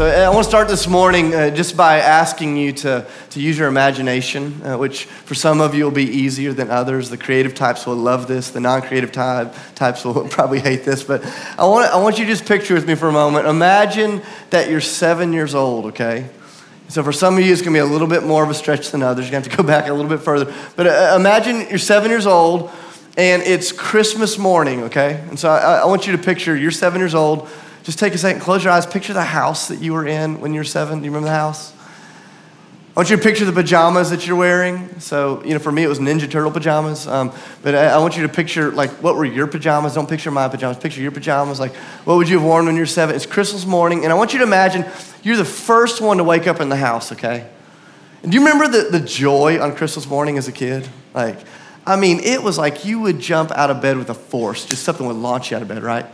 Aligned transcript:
So 0.00 0.06
uh, 0.06 0.12
I 0.12 0.30
want 0.30 0.44
to 0.44 0.48
start 0.48 0.68
this 0.68 0.88
morning 0.88 1.34
uh, 1.34 1.50
just 1.50 1.76
by 1.76 1.98
asking 1.98 2.56
you 2.56 2.72
to, 2.72 3.06
to 3.28 3.38
use 3.38 3.58
your 3.58 3.68
imagination, 3.68 4.62
uh, 4.64 4.78
which 4.78 5.04
for 5.04 5.34
some 5.34 5.60
of 5.60 5.74
you 5.74 5.84
will 5.84 5.90
be 5.90 6.06
easier 6.06 6.54
than 6.54 6.70
others. 6.70 7.10
The 7.10 7.18
creative 7.18 7.54
types 7.54 7.84
will 7.84 7.96
love 7.96 8.26
this. 8.26 8.48
The 8.48 8.60
non-creative 8.60 9.12
type, 9.12 9.54
types 9.74 10.02
will 10.02 10.26
probably 10.30 10.58
hate 10.58 10.84
this. 10.84 11.04
But 11.04 11.22
I 11.58 11.66
want, 11.66 11.92
I 11.92 11.98
want 11.98 12.18
you 12.18 12.24
to 12.24 12.30
just 12.30 12.46
picture 12.46 12.72
with 12.72 12.88
me 12.88 12.94
for 12.94 13.10
a 13.10 13.12
moment. 13.12 13.46
Imagine 13.46 14.22
that 14.48 14.70
you're 14.70 14.80
seven 14.80 15.34
years 15.34 15.54
old, 15.54 15.84
okay? 15.84 16.30
So 16.88 17.02
for 17.02 17.12
some 17.12 17.36
of 17.36 17.44
you, 17.44 17.52
it's 17.52 17.60
going 17.60 17.74
to 17.74 17.76
be 17.76 17.86
a 17.86 17.92
little 17.92 18.08
bit 18.08 18.22
more 18.22 18.42
of 18.42 18.48
a 18.48 18.54
stretch 18.54 18.92
than 18.92 19.02
others. 19.02 19.26
You're 19.26 19.32
going 19.32 19.42
to 19.42 19.50
have 19.50 19.58
to 19.58 19.62
go 19.62 19.68
back 19.80 19.90
a 19.90 19.92
little 19.92 20.08
bit 20.08 20.20
further. 20.20 20.50
But 20.76 20.86
uh, 20.86 21.14
imagine 21.14 21.68
you're 21.68 21.76
seven 21.76 22.10
years 22.10 22.26
old, 22.26 22.70
and 23.18 23.42
it's 23.42 23.70
Christmas 23.70 24.38
morning, 24.38 24.84
okay? 24.84 25.22
And 25.28 25.38
so 25.38 25.50
I, 25.50 25.80
I 25.80 25.84
want 25.84 26.06
you 26.06 26.16
to 26.16 26.22
picture 26.22 26.56
you're 26.56 26.70
seven 26.70 27.02
years 27.02 27.14
old 27.14 27.50
just 27.82 27.98
take 27.98 28.14
a 28.14 28.18
second, 28.18 28.40
close 28.40 28.62
your 28.62 28.72
eyes, 28.72 28.86
picture 28.86 29.12
the 29.12 29.24
house 29.24 29.68
that 29.68 29.80
you 29.80 29.92
were 29.92 30.06
in 30.06 30.40
when 30.40 30.52
you 30.52 30.60
were 30.60 30.64
seven. 30.64 30.98
Do 30.98 31.04
you 31.04 31.10
remember 31.10 31.28
the 31.28 31.34
house? 31.34 31.74
I 32.96 33.00
want 33.00 33.10
you 33.10 33.16
to 33.16 33.22
picture 33.22 33.44
the 33.44 33.52
pajamas 33.52 34.10
that 34.10 34.26
you're 34.26 34.36
wearing. 34.36 34.98
So, 34.98 35.42
you 35.44 35.54
know, 35.54 35.60
for 35.60 35.70
me, 35.70 35.84
it 35.84 35.88
was 35.88 36.00
Ninja 36.00 36.28
Turtle 36.28 36.50
pajamas. 36.50 37.06
Um, 37.06 37.32
but 37.62 37.74
I, 37.74 37.86
I, 37.86 37.98
want 37.98 38.16
you 38.16 38.24
to 38.24 38.28
picture, 38.28 38.72
like, 38.72 38.90
what 39.02 39.14
were 39.14 39.24
your 39.24 39.46
pajamas? 39.46 39.94
Don't 39.94 40.08
picture 40.08 40.30
my 40.32 40.48
pajamas. 40.48 40.76
Picture 40.76 41.00
your 41.00 41.12
pajamas. 41.12 41.60
Like, 41.60 41.74
what 42.04 42.16
would 42.16 42.28
you 42.28 42.38
have 42.38 42.46
worn 42.46 42.66
when 42.66 42.76
you're 42.76 42.86
seven? 42.86 43.14
It's 43.14 43.26
Christmas 43.26 43.64
morning. 43.64 44.02
And 44.02 44.12
I 44.12 44.16
want 44.16 44.32
you 44.32 44.40
to 44.40 44.44
imagine 44.44 44.84
you're 45.22 45.36
the 45.36 45.44
first 45.44 46.00
one 46.00 46.16
to 46.16 46.24
wake 46.24 46.48
up 46.48 46.60
in 46.60 46.68
the 46.68 46.76
house, 46.76 47.12
okay? 47.12 47.48
And 48.22 48.32
do 48.32 48.38
you 48.38 48.44
remember 48.44 48.66
the, 48.68 48.90
the 48.90 49.00
joy 49.00 49.60
on 49.60 49.76
Christmas 49.76 50.08
morning 50.08 50.36
as 50.36 50.48
a 50.48 50.52
kid? 50.52 50.88
Like, 51.14 51.38
I 51.86 51.96
mean, 51.96 52.18
it 52.20 52.42
was 52.42 52.58
like 52.58 52.84
you 52.84 53.00
would 53.00 53.20
jump 53.20 53.50
out 53.52 53.70
of 53.70 53.80
bed 53.80 53.98
with 53.98 54.10
a 54.10 54.14
force. 54.14 54.66
Just 54.66 54.82
something 54.82 55.06
would 55.06 55.16
launch 55.16 55.52
you 55.52 55.56
out 55.56 55.62
of 55.62 55.68
bed, 55.68 55.82
right? 55.82 56.06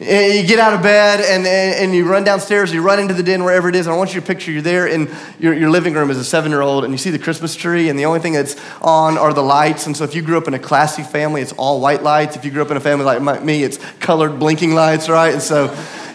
You 0.00 0.46
get 0.46 0.60
out 0.60 0.74
of 0.74 0.82
bed 0.82 1.20
and, 1.20 1.44
and, 1.44 1.92
you 1.92 2.08
run 2.08 2.22
downstairs, 2.22 2.72
you 2.72 2.82
run 2.82 3.00
into 3.00 3.14
the 3.14 3.22
den, 3.22 3.42
wherever 3.42 3.68
it 3.68 3.74
is. 3.74 3.88
And 3.88 3.94
I 3.94 3.98
want 3.98 4.14
you 4.14 4.20
to 4.20 4.26
picture 4.26 4.52
you're 4.52 4.62
there 4.62 4.86
in 4.86 5.10
your, 5.40 5.52
your 5.52 5.70
living 5.70 5.94
room 5.94 6.08
as 6.08 6.18
a 6.18 6.24
seven 6.24 6.52
year 6.52 6.60
old 6.60 6.84
and 6.84 6.94
you 6.94 6.98
see 6.98 7.10
the 7.10 7.18
Christmas 7.18 7.56
tree, 7.56 7.88
and 7.88 7.98
the 7.98 8.04
only 8.04 8.20
thing 8.20 8.32
that's 8.32 8.54
on 8.80 9.18
are 9.18 9.32
the 9.32 9.42
lights. 9.42 9.86
And 9.86 9.96
so 9.96 10.04
if 10.04 10.14
you 10.14 10.22
grew 10.22 10.38
up 10.38 10.46
in 10.46 10.54
a 10.54 10.58
classy 10.58 11.02
family, 11.02 11.42
it's 11.42 11.52
all 11.54 11.80
white 11.80 12.04
lights. 12.04 12.36
If 12.36 12.44
you 12.44 12.52
grew 12.52 12.62
up 12.62 12.70
in 12.70 12.76
a 12.76 12.80
family 12.80 13.04
like 13.04 13.42
me, 13.42 13.64
it's 13.64 13.78
colored 13.98 14.38
blinking 14.38 14.72
lights, 14.72 15.08
right? 15.08 15.32
And 15.32 15.42
so, 15.42 15.66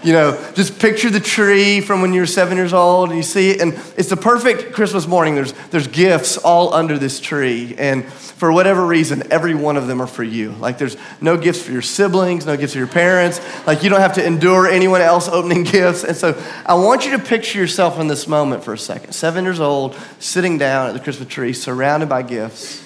you 0.04 0.14
know, 0.14 0.52
just 0.54 0.80
picture 0.80 1.10
the 1.10 1.20
tree 1.20 1.82
from 1.82 2.02
when 2.02 2.14
you 2.14 2.22
were 2.22 2.28
seven 2.28 2.58
years 2.58 2.74
old 2.74 3.10
and 3.10 3.18
you 3.18 3.24
see 3.24 3.52
it. 3.52 3.62
And 3.62 3.74
it's 3.98 4.10
the 4.10 4.18
perfect 4.18 4.74
Christmas 4.74 5.08
morning. 5.08 5.36
There's, 5.36 5.54
there's 5.72 5.88
gifts 5.88 6.38
all 6.38 6.74
under 6.74 6.98
this 6.98 7.20
tree. 7.20 7.76
And 7.78 8.06
for 8.12 8.52
whatever 8.52 8.86
reason, 8.86 9.32
every 9.32 9.56
one 9.56 9.78
of 9.78 9.88
them 9.88 10.02
are 10.02 10.08
for 10.08 10.24
you. 10.24 10.52
Like 10.52 10.78
there's 10.78 10.98
no 11.22 11.38
gifts 11.38 11.64
for 11.64 11.72
your 11.72 11.82
siblings, 11.82 12.46
no 12.46 12.58
gifts 12.58 12.74
for 12.74 12.80
your 12.80 12.88
parents. 12.88 13.40
Like 13.66 13.84
you 13.84 13.90
don't 13.90 14.02
have 14.02 14.16
to 14.16 14.26
endure 14.26 14.68
anyone 14.68 15.02
else 15.02 15.30
opening 15.30 15.64
gifts. 15.64 16.04
And 16.04 16.18
so 16.18 16.42
I 16.66 16.74
want 16.74 17.06
you 17.06 17.18
to 17.18 17.24
picture 17.24 17.58
yourself 17.58 18.00
in 18.00 18.08
this 18.08 18.28
moment 18.28 18.64
for 18.64 18.74
a 18.74 18.78
second. 18.78 19.14
Seven 19.14 19.46
years 19.46 19.60
old, 19.60 19.98
sitting 20.20 20.58
down 20.58 20.88
at 20.88 20.94
the 20.94 21.00
Christmas 21.00 21.30
tree, 21.30 21.54
surrounded 21.54 22.10
by 22.10 22.24
gifts. 22.24 22.83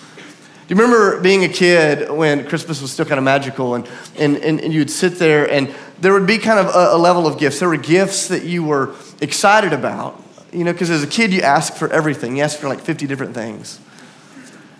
Do 0.67 0.75
you 0.75 0.81
remember 0.81 1.21
being 1.21 1.45
a 1.45 1.47
kid 1.47 2.11
when 2.11 2.45
Christmas 2.45 2.81
was 2.81 2.91
still 2.91 3.05
kind 3.05 3.17
of 3.17 3.23
magical 3.23 3.75
and, 3.75 3.87
and, 4.17 4.35
and, 4.37 4.59
and 4.59 4.73
you'd 4.73 4.91
sit 4.91 5.17
there 5.17 5.49
and 5.49 5.73
there 6.01 6.11
would 6.11 6.27
be 6.27 6.37
kind 6.37 6.59
of 6.59 6.75
a, 6.75 6.95
a 6.95 6.97
level 6.97 7.25
of 7.25 7.39
gifts. 7.39 7.59
There 7.59 7.69
were 7.69 7.77
gifts 7.77 8.27
that 8.27 8.43
you 8.43 8.65
were 8.65 8.93
excited 9.21 9.71
about, 9.71 10.21
you 10.51 10.65
know, 10.65 10.73
because 10.73 10.89
as 10.89 11.03
a 11.03 11.07
kid 11.07 11.31
you 11.31 11.41
ask 11.41 11.73
for 11.73 11.89
everything. 11.89 12.35
You 12.35 12.43
ask 12.43 12.59
for 12.59 12.67
like 12.67 12.81
50 12.81 13.07
different 13.07 13.33
things. 13.33 13.79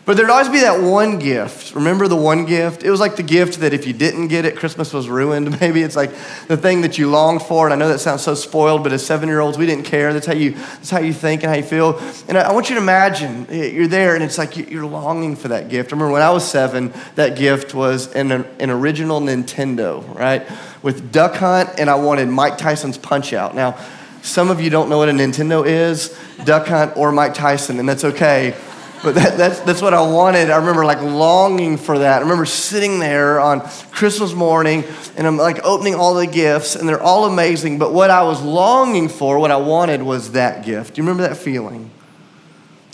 But 0.08 0.16
there'd 0.16 0.30
always 0.30 0.48
be 0.48 0.62
that 0.62 0.82
one 0.82 1.20
gift. 1.20 1.76
Remember 1.76 2.08
the 2.08 2.16
one 2.16 2.46
gift? 2.46 2.82
It 2.82 2.90
was 2.90 3.02
like 3.02 3.18
the 3.18 3.24
gift 3.24 3.60
that 3.60 3.74
if 3.74 3.86
you 3.86 3.92
didn't 3.92 4.30
get 4.30 4.46
it, 4.46 4.56
Christmas 4.56 4.94
was 4.94 5.10
ruined. 5.10 5.60
Maybe 5.60 5.82
it's 5.82 5.98
like 5.98 6.12
the 6.48 6.56
thing 6.56 6.80
that 6.80 6.98
you 6.98 7.10
longed 7.10 7.42
for. 7.42 7.68
And 7.68 7.74
I 7.74 7.76
know 7.76 7.90
that 7.90 8.00
sounds 8.00 8.24
so 8.24 8.34
spoiled, 8.34 8.84
but 8.84 8.94
as 8.94 9.06
seven 9.06 9.28
year 9.28 9.42
olds, 9.42 9.58
we 9.58 9.66
didn't 9.66 9.84
care. 9.84 10.14
That's 10.14 10.26
how, 10.26 10.34
you, 10.34 10.52
that's 10.52 10.90
how 10.90 11.00
you 11.00 11.12
think 11.12 11.44
and 11.44 11.50
how 11.52 11.58
you 11.58 11.64
feel. 11.64 12.00
And 12.30 12.38
I 12.38 12.54
want 12.54 12.70
you 12.70 12.76
to 12.76 12.82
imagine 12.82 13.48
you're 13.52 13.90
there 13.90 14.16
and 14.16 14.24
it's 14.24 14.38
like 14.38 14.56
you're 14.56 14.86
longing 14.86 15.36
for 15.36 15.50
that 15.50 15.68
gift. 15.68 15.92
Remember 15.92 16.14
when 16.14 16.22
I 16.22 16.30
was 16.30 16.50
seven, 16.50 16.94
that 17.16 17.36
gift 17.36 17.74
was 17.74 18.08
an, 18.14 18.32
an 18.32 18.70
original 18.70 19.20
Nintendo, 19.20 20.16
right? 20.16 20.48
With 20.84 21.12
Duck 21.12 21.36
Hunt, 21.36 21.72
and 21.78 21.90
I 21.90 21.96
wanted 21.96 22.30
Mike 22.30 22.58
Tyson's 22.58 22.98
Punch 22.98 23.34
Out. 23.34 23.56
Now, 23.56 23.78
some 24.22 24.52
of 24.52 24.62
you 24.62 24.70
don't 24.70 24.90
know 24.90 25.00
what 25.00 25.10
a 25.10 25.12
Nintendo 25.12 25.68
is, 25.68 26.18
Duck 26.46 26.68
Hunt 26.68 26.96
or 26.96 27.12
Mike 27.12 27.34
Tyson, 27.34 27.78
and 27.78 27.90
that's 27.90 28.06
okay 28.06 28.56
but 29.04 29.16
that, 29.16 29.38
that's, 29.38 29.60
that's 29.62 29.82
what 29.82 29.94
I 29.94 30.02
wanted. 30.02 30.50
I 30.50 30.58
remember 30.58 30.86
like 30.86 31.02
longing 31.02 31.78
for 31.78 32.00
that. 32.00 32.18
I 32.18 32.22
remember 32.22 32.46
sitting 32.46 33.00
there 33.00 33.40
on 33.40 33.62
Christmas 33.92 34.34
morning 34.34 34.84
and 35.16 35.28
I'm 35.28 35.38
like 35.38 35.64
opening 35.64 35.96
all 35.96 36.16
the 36.16 36.28
gifts 36.28 36.76
and 36.76 36.88
they're 36.88 37.02
all 37.02 37.26
amazing. 37.26 37.78
But 37.80 37.94
what 37.94 38.10
I 38.10 38.24
was 38.24 38.42
longing 38.42 39.10
for, 39.10 39.40
what 39.40 39.52
I 39.52 39.58
wanted 39.58 40.02
was 40.02 40.32
that 40.32 40.66
gift. 40.66 40.96
Do 40.96 41.02
you 41.02 41.08
remember 41.08 41.28
that 41.28 41.38
feeling? 41.38 41.90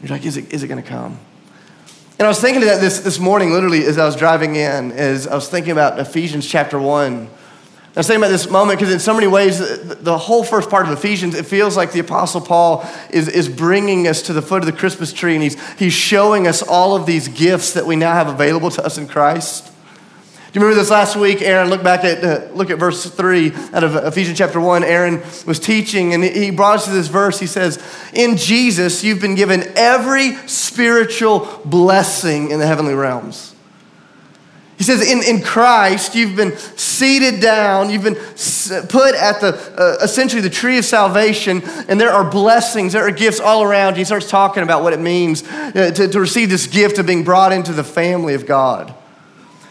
You're 0.02 0.12
like, 0.12 0.25
is 0.25 0.38
it, 0.38 0.53
is 0.53 0.63
it 0.63 0.68
going 0.68 0.81
to 0.81 0.88
come? 0.88 1.18
And 2.19 2.25
I 2.25 2.28
was 2.28 2.40
thinking 2.40 2.62
of 2.62 2.69
that 2.69 2.81
this, 2.81 3.00
this 3.00 3.19
morning, 3.19 3.52
literally, 3.52 3.86
as 3.86 3.97
I 3.97 4.06
was 4.06 4.16
driving 4.16 4.56
in, 4.56 4.92
as 4.92 5.28
I 5.28 5.36
was 5.36 5.50
thinking 5.50 5.72
about 5.72 6.00
Ephesians 6.00 6.47
chapter 6.47 6.78
1 6.78 7.30
I 7.96 8.00
was 8.00 8.08
thinking 8.08 8.24
about 8.24 8.31
this 8.31 8.50
moment 8.50 8.80
because, 8.80 8.92
in 8.92 9.00
so 9.00 9.14
many 9.14 9.28
ways, 9.28 9.59
the 9.59 10.18
whole 10.18 10.44
first 10.44 10.72
part 10.72 10.88
of 10.88 10.92
Ephesians, 10.94 11.36
it 11.36 11.46
feels 11.46 11.78
like 11.78 11.92
the 11.92 12.00
Apostle 12.00 12.42
Paul 12.42 12.84
is, 13.12 13.28
is 13.28 13.48
bringing 13.48 14.08
us 14.08 14.24
to 14.24 14.34
the 14.34 14.42
foot 14.42 14.64
of 14.64 14.66
the 14.66 14.72
Christmas 14.72 15.14
tree 15.14 15.36
and 15.36 15.44
he's, 15.44 15.78
he's 15.78 15.94
showing 15.94 16.48
us 16.48 16.64
all 16.64 16.96
of 16.96 17.06
these 17.06 17.28
gifts 17.28 17.74
that 17.74 17.86
we 17.86 17.96
now 17.96 18.14
have 18.14 18.30
available 18.30 18.72
to 18.72 18.84
us 18.84 18.98
in 18.98 19.08
Christ. 19.08 19.68
Do 20.54 20.59
you 20.59 20.66
remember 20.66 20.81
this 20.81 20.90
last 20.90 21.16
week, 21.16 21.44
Aaron? 21.44 21.70
Look 21.70 21.84
back 21.84 22.04
at 22.04 22.24
uh, 22.24 22.54
look 22.54 22.70
at 22.70 22.78
verse 22.78 23.09
three 23.09 23.54
out 23.74 23.84
of 23.84 23.96
Ephesians 23.96 24.38
chapter 24.38 24.60
one. 24.62 24.84
Aaron 24.84 25.20
was 25.48 25.60
teaching, 25.60 26.14
and 26.14 26.24
he 26.24 26.52
brought 26.52 26.75
us 26.75 26.86
to 26.86 26.92
this 26.92 27.08
verse. 27.08 27.40
He 27.40 27.48
says, 27.48 27.84
"In 28.14 28.38
Jesus, 28.38 29.04
you've 29.04 29.20
been 29.20 29.34
given 29.34 29.64
every 29.75 30.36
spiritual 30.48 31.60
blessing 31.66 32.52
in 32.52 32.60
the 32.60 32.68
heavenly 32.68 32.94
realms." 32.94 33.53
He 34.83 34.91
says, 34.91 35.09
in, 35.09 35.23
in 35.23 35.41
Christ, 35.41 36.13
you've 36.13 36.35
been 36.35 36.57
seated 36.57 37.39
down, 37.39 37.89
you've 37.89 38.03
been 38.03 38.16
put 38.16 39.16
at 39.16 39.39
the, 39.39 39.57
uh, 39.77 40.03
essentially, 40.03 40.41
the 40.41 40.49
tree 40.49 40.77
of 40.77 40.83
salvation, 40.83 41.61
and 41.88 42.01
there 42.01 42.11
are 42.11 42.29
blessings, 42.29 42.91
there 42.91 43.07
are 43.07 43.11
gifts 43.11 43.39
all 43.39 43.63
around 43.63 43.94
you. 43.94 43.99
He 43.99 44.03
starts 44.03 44.29
talking 44.29 44.61
about 44.61 44.83
what 44.83 44.91
it 44.91 44.99
means 44.99 45.41
uh, 45.47 45.91
to, 45.95 46.09
to 46.09 46.19
receive 46.19 46.49
this 46.49 46.67
gift 46.67 46.99
of 46.99 47.05
being 47.05 47.23
brought 47.23 47.53
into 47.53 47.71
the 47.71 47.85
family 47.85 48.33
of 48.33 48.45
God 48.45 48.94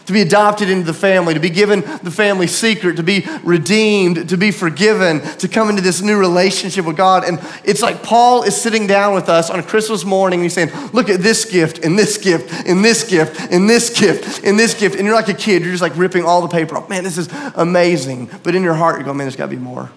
to 0.05 0.13
be 0.13 0.21
adopted 0.21 0.69
into 0.69 0.85
the 0.85 0.93
family, 0.93 1.33
to 1.33 1.39
be 1.39 1.49
given 1.49 1.81
the 2.03 2.11
family 2.11 2.47
secret, 2.47 2.97
to 2.97 3.03
be 3.03 3.25
redeemed, 3.43 4.29
to 4.29 4.37
be 4.37 4.51
forgiven, 4.51 5.21
to 5.37 5.47
come 5.47 5.69
into 5.69 5.81
this 5.81 6.01
new 6.01 6.17
relationship 6.17 6.85
with 6.85 6.97
God. 6.97 7.23
And 7.23 7.39
it's 7.63 7.81
like 7.81 8.03
Paul 8.03 8.43
is 8.43 8.55
sitting 8.55 8.87
down 8.87 9.13
with 9.13 9.29
us 9.29 9.49
on 9.49 9.59
a 9.59 9.63
Christmas 9.63 10.03
morning 10.03 10.39
and 10.39 10.45
he's 10.45 10.53
saying, 10.53 10.71
Look 10.93 11.09
at 11.09 11.21
this 11.21 11.45
gift, 11.45 11.83
and 11.83 11.97
this 11.97 12.17
gift, 12.17 12.51
and 12.67 12.83
this 12.83 13.09
gift, 13.09 13.39
and 13.51 13.69
this 13.69 13.97
gift, 13.99 14.43
and 14.43 14.59
this 14.59 14.73
gift. 14.73 14.95
And 14.95 15.05
you're 15.05 15.15
like 15.15 15.29
a 15.29 15.33
kid, 15.33 15.61
you're 15.63 15.71
just 15.71 15.81
like 15.81 15.95
ripping 15.97 16.25
all 16.25 16.41
the 16.41 16.47
paper 16.47 16.77
off. 16.77 16.89
Man, 16.89 17.03
this 17.03 17.17
is 17.17 17.29
amazing. 17.55 18.29
But 18.43 18.55
in 18.55 18.63
your 18.63 18.75
heart, 18.75 18.97
you're 18.97 19.05
going, 19.05 19.17
Man, 19.17 19.25
there's 19.25 19.35
got 19.35 19.45
to 19.45 19.51
be 19.51 19.57
more. 19.57 19.91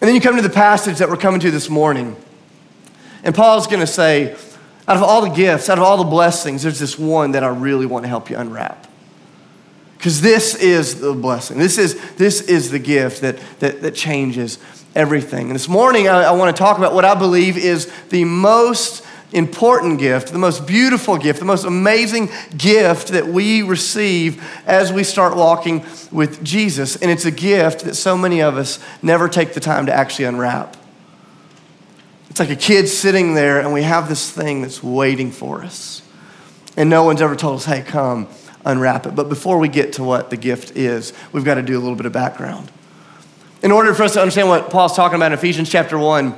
And 0.00 0.08
then 0.08 0.14
you 0.14 0.20
come 0.20 0.36
to 0.36 0.42
the 0.42 0.50
passage 0.50 0.98
that 0.98 1.08
we're 1.08 1.16
coming 1.16 1.40
to 1.40 1.50
this 1.50 1.70
morning. 1.70 2.16
And 3.22 3.34
Paul's 3.34 3.66
going 3.66 3.80
to 3.80 3.86
say, 3.86 4.36
out 4.86 4.96
of 4.96 5.02
all 5.02 5.22
the 5.22 5.34
gifts, 5.34 5.68
out 5.70 5.78
of 5.78 5.84
all 5.84 5.96
the 5.96 6.04
blessings, 6.04 6.62
there's 6.62 6.78
this 6.78 6.98
one 6.98 7.32
that 7.32 7.42
I 7.42 7.48
really 7.48 7.86
want 7.86 8.04
to 8.04 8.08
help 8.08 8.30
you 8.30 8.36
unwrap. 8.36 8.86
Because 9.96 10.20
this 10.20 10.54
is 10.54 11.00
the 11.00 11.14
blessing. 11.14 11.58
This 11.58 11.78
is, 11.78 11.98
this 12.16 12.42
is 12.42 12.70
the 12.70 12.78
gift 12.78 13.22
that, 13.22 13.38
that, 13.60 13.80
that 13.80 13.94
changes 13.94 14.58
everything. 14.94 15.46
And 15.46 15.54
this 15.54 15.68
morning, 15.68 16.08
I, 16.08 16.24
I 16.24 16.30
want 16.32 16.54
to 16.54 16.58
talk 16.58 16.76
about 16.76 16.92
what 16.92 17.06
I 17.06 17.14
believe 17.14 17.56
is 17.56 17.90
the 18.10 18.24
most 18.24 19.04
important 19.32 19.98
gift, 19.98 20.28
the 20.32 20.38
most 20.38 20.66
beautiful 20.66 21.16
gift, 21.16 21.38
the 21.38 21.44
most 21.44 21.64
amazing 21.64 22.30
gift 22.56 23.08
that 23.08 23.26
we 23.26 23.62
receive 23.62 24.44
as 24.66 24.92
we 24.92 25.02
start 25.02 25.36
walking 25.36 25.84
with 26.12 26.44
Jesus. 26.44 26.96
And 26.96 27.10
it's 27.10 27.24
a 27.24 27.30
gift 27.30 27.80
that 27.86 27.94
so 27.94 28.16
many 28.16 28.42
of 28.42 28.56
us 28.58 28.78
never 29.02 29.28
take 29.28 29.54
the 29.54 29.60
time 29.60 29.86
to 29.86 29.92
actually 29.92 30.26
unwrap. 30.26 30.76
It's 32.34 32.40
like 32.40 32.50
a 32.50 32.56
kid 32.56 32.88
sitting 32.88 33.34
there, 33.34 33.60
and 33.60 33.72
we 33.72 33.84
have 33.84 34.08
this 34.08 34.28
thing 34.28 34.60
that's 34.60 34.82
waiting 34.82 35.30
for 35.30 35.62
us. 35.62 36.02
And 36.76 36.90
no 36.90 37.04
one's 37.04 37.22
ever 37.22 37.36
told 37.36 37.58
us, 37.60 37.64
hey, 37.64 37.80
come, 37.80 38.26
unwrap 38.64 39.06
it. 39.06 39.14
But 39.14 39.28
before 39.28 39.58
we 39.58 39.68
get 39.68 39.92
to 39.92 40.02
what 40.02 40.30
the 40.30 40.36
gift 40.36 40.76
is, 40.76 41.12
we've 41.30 41.44
got 41.44 41.54
to 41.54 41.62
do 41.62 41.78
a 41.78 41.80
little 41.80 41.94
bit 41.94 42.06
of 42.06 42.12
background. 42.12 42.72
In 43.62 43.70
order 43.70 43.94
for 43.94 44.02
us 44.02 44.14
to 44.14 44.20
understand 44.20 44.48
what 44.48 44.68
Paul's 44.68 44.96
talking 44.96 45.14
about 45.14 45.26
in 45.26 45.38
Ephesians 45.38 45.70
chapter 45.70 45.96
1, 45.96 46.36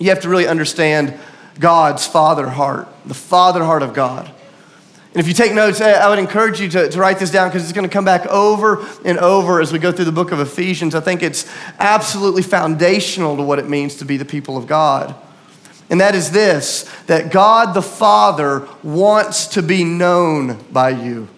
you 0.00 0.08
have 0.08 0.18
to 0.22 0.28
really 0.28 0.48
understand 0.48 1.16
God's 1.60 2.04
father 2.04 2.48
heart, 2.48 2.88
the 3.06 3.14
father 3.14 3.62
heart 3.62 3.84
of 3.84 3.94
God. 3.94 4.26
And 4.26 5.20
if 5.20 5.28
you 5.28 5.34
take 5.34 5.54
notes, 5.54 5.80
I 5.80 6.08
would 6.08 6.18
encourage 6.18 6.60
you 6.60 6.68
to, 6.70 6.88
to 6.88 6.98
write 6.98 7.20
this 7.20 7.30
down 7.30 7.48
because 7.48 7.62
it's 7.62 7.72
going 7.72 7.88
to 7.88 7.92
come 7.92 8.04
back 8.04 8.26
over 8.26 8.84
and 9.04 9.16
over 9.18 9.60
as 9.60 9.72
we 9.72 9.78
go 9.78 9.92
through 9.92 10.06
the 10.06 10.10
book 10.10 10.32
of 10.32 10.40
Ephesians. 10.40 10.96
I 10.96 11.00
think 11.00 11.22
it's 11.22 11.48
absolutely 11.78 12.42
foundational 12.42 13.36
to 13.36 13.42
what 13.44 13.60
it 13.60 13.68
means 13.68 13.94
to 13.98 14.04
be 14.04 14.16
the 14.16 14.24
people 14.24 14.56
of 14.56 14.66
God. 14.66 15.14
And 15.90 16.00
that 16.00 16.14
is 16.14 16.30
this 16.30 16.82
that 17.06 17.32
God 17.32 17.74
the 17.74 17.82
Father 17.82 18.68
wants 18.82 19.46
to 19.48 19.62
be 19.62 19.84
known 19.84 20.58
by 20.70 20.90
you. 20.90 21.28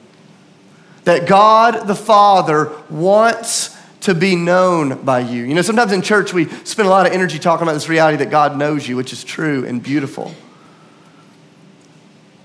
That 1.05 1.27
God 1.29 1.87
the 1.87 1.95
Father 1.95 2.73
wants 2.89 3.77
to 4.01 4.15
be 4.15 4.35
known 4.35 5.05
by 5.05 5.21
you. 5.21 5.45
You 5.45 5.55
know, 5.55 5.63
sometimes 5.63 5.93
in 5.93 6.03
church 6.03 6.33
we 6.33 6.47
spend 6.65 6.87
a 6.87 6.91
lot 6.91 7.07
of 7.07 7.13
energy 7.13 7.39
talking 7.39 7.63
about 7.63 7.75
this 7.75 7.89
reality 7.89 8.19
that 8.19 8.31
God 8.31 8.57
knows 8.57 8.89
you, 8.89 8.97
which 8.97 9.13
is 9.13 9.23
true 9.23 9.65
and 9.67 9.83
beautiful. 9.83 10.35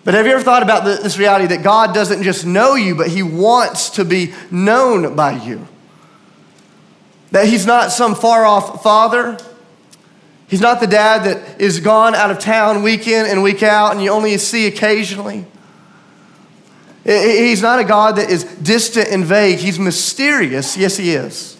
But 0.03 0.13
have 0.13 0.27
you 0.27 0.33
ever 0.33 0.43
thought 0.43 0.61
about 0.61 0.85
this 0.85 1.17
reality 1.17 1.47
that 1.47 1.63
God 1.63 1.93
doesn't 1.93 2.21
just 2.21 2.45
know 2.45 2.75
you, 2.75 2.93
but 2.93 3.07
He 3.07 3.23
wants 3.23 3.89
to 3.91 4.05
be 4.05 4.33
known 4.51 5.15
by 5.15 5.31
you? 5.43 5.67
That 7.31 7.47
He's 7.47 7.65
not 7.65 7.91
some 7.91 8.13
far 8.13 8.45
off 8.45 8.83
father. 8.83 9.39
He's 10.55 10.61
not 10.61 10.79
the 10.79 10.87
dad 10.87 11.25
that 11.25 11.59
is 11.59 11.81
gone 11.81 12.15
out 12.15 12.31
of 12.31 12.39
town 12.39 12.81
week 12.81 13.09
in 13.09 13.25
and 13.25 13.43
week 13.43 13.61
out 13.61 13.91
and 13.91 14.01
you 14.01 14.09
only 14.09 14.37
see 14.37 14.67
occasionally. 14.67 15.45
He's 17.03 17.61
not 17.61 17.79
a 17.79 17.83
God 17.83 18.15
that 18.15 18.29
is 18.29 18.45
distant 18.45 19.09
and 19.09 19.25
vague. 19.25 19.59
He's 19.59 19.77
mysterious. 19.77 20.77
Yes, 20.77 20.95
He 20.95 21.11
is. 21.11 21.57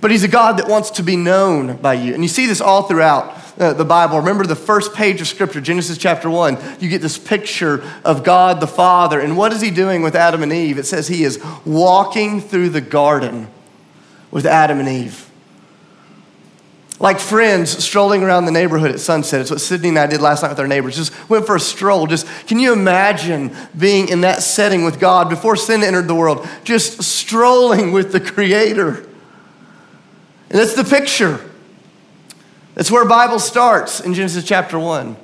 But 0.00 0.10
He's 0.10 0.24
a 0.24 0.28
God 0.28 0.56
that 0.56 0.66
wants 0.66 0.90
to 0.90 1.04
be 1.04 1.14
known 1.14 1.76
by 1.76 1.94
you. 1.94 2.14
And 2.14 2.24
you 2.24 2.28
see 2.28 2.46
this 2.46 2.60
all 2.60 2.82
throughout 2.82 3.32
uh, 3.60 3.74
the 3.74 3.84
Bible. 3.84 4.18
Remember 4.18 4.44
the 4.44 4.56
first 4.56 4.92
page 4.94 5.20
of 5.20 5.28
Scripture, 5.28 5.60
Genesis 5.60 5.96
chapter 5.96 6.28
1. 6.28 6.58
You 6.80 6.88
get 6.88 7.00
this 7.00 7.16
picture 7.16 7.88
of 8.04 8.24
God 8.24 8.58
the 8.58 8.66
Father. 8.66 9.20
And 9.20 9.36
what 9.36 9.52
is 9.52 9.60
He 9.60 9.70
doing 9.70 10.02
with 10.02 10.16
Adam 10.16 10.42
and 10.42 10.52
Eve? 10.52 10.78
It 10.78 10.86
says 10.86 11.06
He 11.06 11.22
is 11.22 11.40
walking 11.64 12.40
through 12.40 12.70
the 12.70 12.80
garden 12.80 13.46
with 14.32 14.46
Adam 14.46 14.80
and 14.80 14.88
Eve 14.88 15.30
like 17.00 17.18
friends 17.18 17.84
strolling 17.84 18.22
around 18.22 18.44
the 18.44 18.52
neighborhood 18.52 18.92
at 18.92 19.00
sunset. 19.00 19.40
It's 19.40 19.50
what 19.50 19.60
Sydney 19.60 19.88
and 19.88 19.98
I 19.98 20.06
did 20.06 20.20
last 20.20 20.42
night 20.42 20.50
with 20.50 20.60
our 20.60 20.68
neighbors. 20.68 20.96
Just 20.96 21.28
went 21.28 21.44
for 21.44 21.56
a 21.56 21.60
stroll. 21.60 22.06
Just 22.06 22.26
can 22.46 22.58
you 22.58 22.72
imagine 22.72 23.54
being 23.76 24.08
in 24.08 24.20
that 24.20 24.42
setting 24.42 24.84
with 24.84 25.00
God 25.00 25.28
before 25.28 25.56
sin 25.56 25.82
entered 25.82 26.06
the 26.06 26.14
world? 26.14 26.46
Just 26.62 27.02
strolling 27.02 27.92
with 27.92 28.12
the 28.12 28.20
Creator. 28.20 28.96
And 30.50 30.60
that's 30.60 30.74
the 30.74 30.84
picture. 30.84 31.40
That's 32.74 32.90
where 32.90 33.04
Bible 33.04 33.40
starts 33.40 34.00
in 34.00 34.14
Genesis 34.14 34.44
chapter 34.44 34.78
1. 34.78 35.16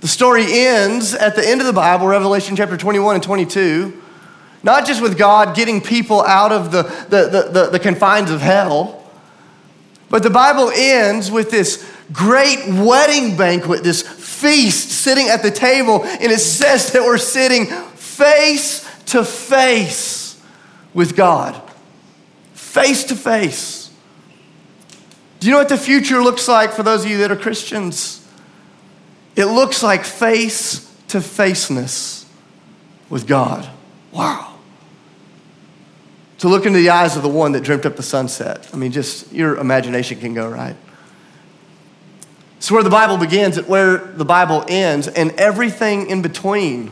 The 0.00 0.08
story 0.08 0.44
ends 0.48 1.14
at 1.14 1.36
the 1.36 1.48
end 1.48 1.60
of 1.60 1.66
the 1.66 1.72
Bible, 1.72 2.06
Revelation 2.06 2.56
chapter 2.56 2.76
21 2.76 3.16
and 3.16 3.24
22, 3.24 4.00
not 4.62 4.86
just 4.86 5.00
with 5.02 5.18
God 5.18 5.56
getting 5.56 5.80
people 5.80 6.22
out 6.22 6.52
of 6.52 6.70
the, 6.70 6.82
the, 6.82 7.28
the, 7.28 7.48
the, 7.50 7.70
the 7.72 7.78
confines 7.78 8.30
of 8.30 8.40
hell 8.40 8.97
but 10.10 10.22
the 10.22 10.30
Bible 10.30 10.70
ends 10.74 11.30
with 11.30 11.50
this 11.50 11.86
great 12.12 12.66
wedding 12.66 13.36
banquet, 13.36 13.82
this 13.82 14.02
feast 14.02 14.90
sitting 14.90 15.28
at 15.28 15.42
the 15.42 15.50
table, 15.50 16.04
and 16.04 16.32
it 16.32 16.40
says 16.40 16.92
that 16.92 17.02
we're 17.02 17.18
sitting 17.18 17.66
face 17.66 18.88
to 19.06 19.24
face 19.24 20.40
with 20.94 21.14
God. 21.14 21.60
Face 22.54 23.04
to 23.04 23.16
face. 23.16 23.90
Do 25.40 25.46
you 25.46 25.52
know 25.52 25.58
what 25.58 25.68
the 25.68 25.76
future 25.76 26.22
looks 26.22 26.48
like 26.48 26.72
for 26.72 26.82
those 26.82 27.04
of 27.04 27.10
you 27.10 27.18
that 27.18 27.30
are 27.30 27.36
Christians? 27.36 28.26
It 29.36 29.46
looks 29.46 29.82
like 29.82 30.04
face 30.04 30.92
to 31.08 31.20
faceness 31.20 32.26
with 33.08 33.26
God. 33.26 33.68
Wow 34.10 34.47
to 36.38 36.48
look 36.48 36.66
into 36.66 36.78
the 36.78 36.90
eyes 36.90 37.16
of 37.16 37.22
the 37.22 37.28
one 37.28 37.52
that 37.52 37.62
dreamt 37.62 37.84
up 37.84 37.96
the 37.96 38.02
sunset. 38.02 38.68
I 38.72 38.76
mean, 38.76 38.92
just 38.92 39.32
your 39.32 39.56
imagination 39.56 40.20
can 40.20 40.34
go, 40.34 40.48
right? 40.48 40.76
So, 42.60 42.74
where 42.74 42.82
the 42.82 42.90
Bible 42.90 43.18
begins 43.18 43.56
and 43.56 43.68
where 43.68 43.98
the 43.98 44.24
Bible 44.24 44.64
ends, 44.68 45.06
and 45.06 45.30
everything 45.32 46.10
in 46.10 46.22
between 46.22 46.90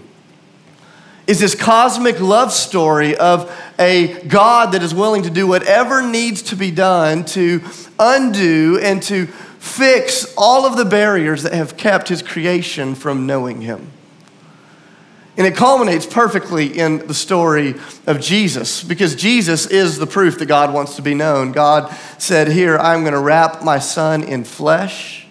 is 1.26 1.40
this 1.40 1.56
cosmic 1.56 2.20
love 2.20 2.52
story 2.52 3.16
of 3.16 3.52
a 3.78 4.20
God 4.28 4.72
that 4.72 4.82
is 4.82 4.94
willing 4.94 5.24
to 5.24 5.30
do 5.30 5.46
whatever 5.46 6.02
needs 6.02 6.42
to 6.42 6.56
be 6.56 6.70
done 6.70 7.24
to 7.24 7.62
undo 7.98 8.78
and 8.80 9.02
to 9.04 9.26
fix 9.26 10.32
all 10.36 10.64
of 10.66 10.76
the 10.76 10.84
barriers 10.84 11.42
that 11.42 11.52
have 11.52 11.76
kept 11.76 12.08
his 12.08 12.22
creation 12.22 12.94
from 12.94 13.26
knowing 13.26 13.62
him. 13.62 13.90
And 15.36 15.46
it 15.46 15.54
culminates 15.54 16.06
perfectly 16.06 16.78
in 16.78 17.06
the 17.06 17.14
story 17.14 17.74
of 18.06 18.20
Jesus 18.20 18.82
because 18.82 19.14
Jesus 19.14 19.66
is 19.66 19.98
the 19.98 20.06
proof 20.06 20.38
that 20.38 20.46
God 20.46 20.72
wants 20.72 20.96
to 20.96 21.02
be 21.02 21.14
known. 21.14 21.52
God 21.52 21.94
said, 22.18 22.48
Here, 22.48 22.78
I'm 22.78 23.00
going 23.00 23.12
to 23.12 23.20
wrap 23.20 23.62
my 23.62 23.78
son 23.78 24.22
in 24.22 24.44
flesh. 24.44 25.26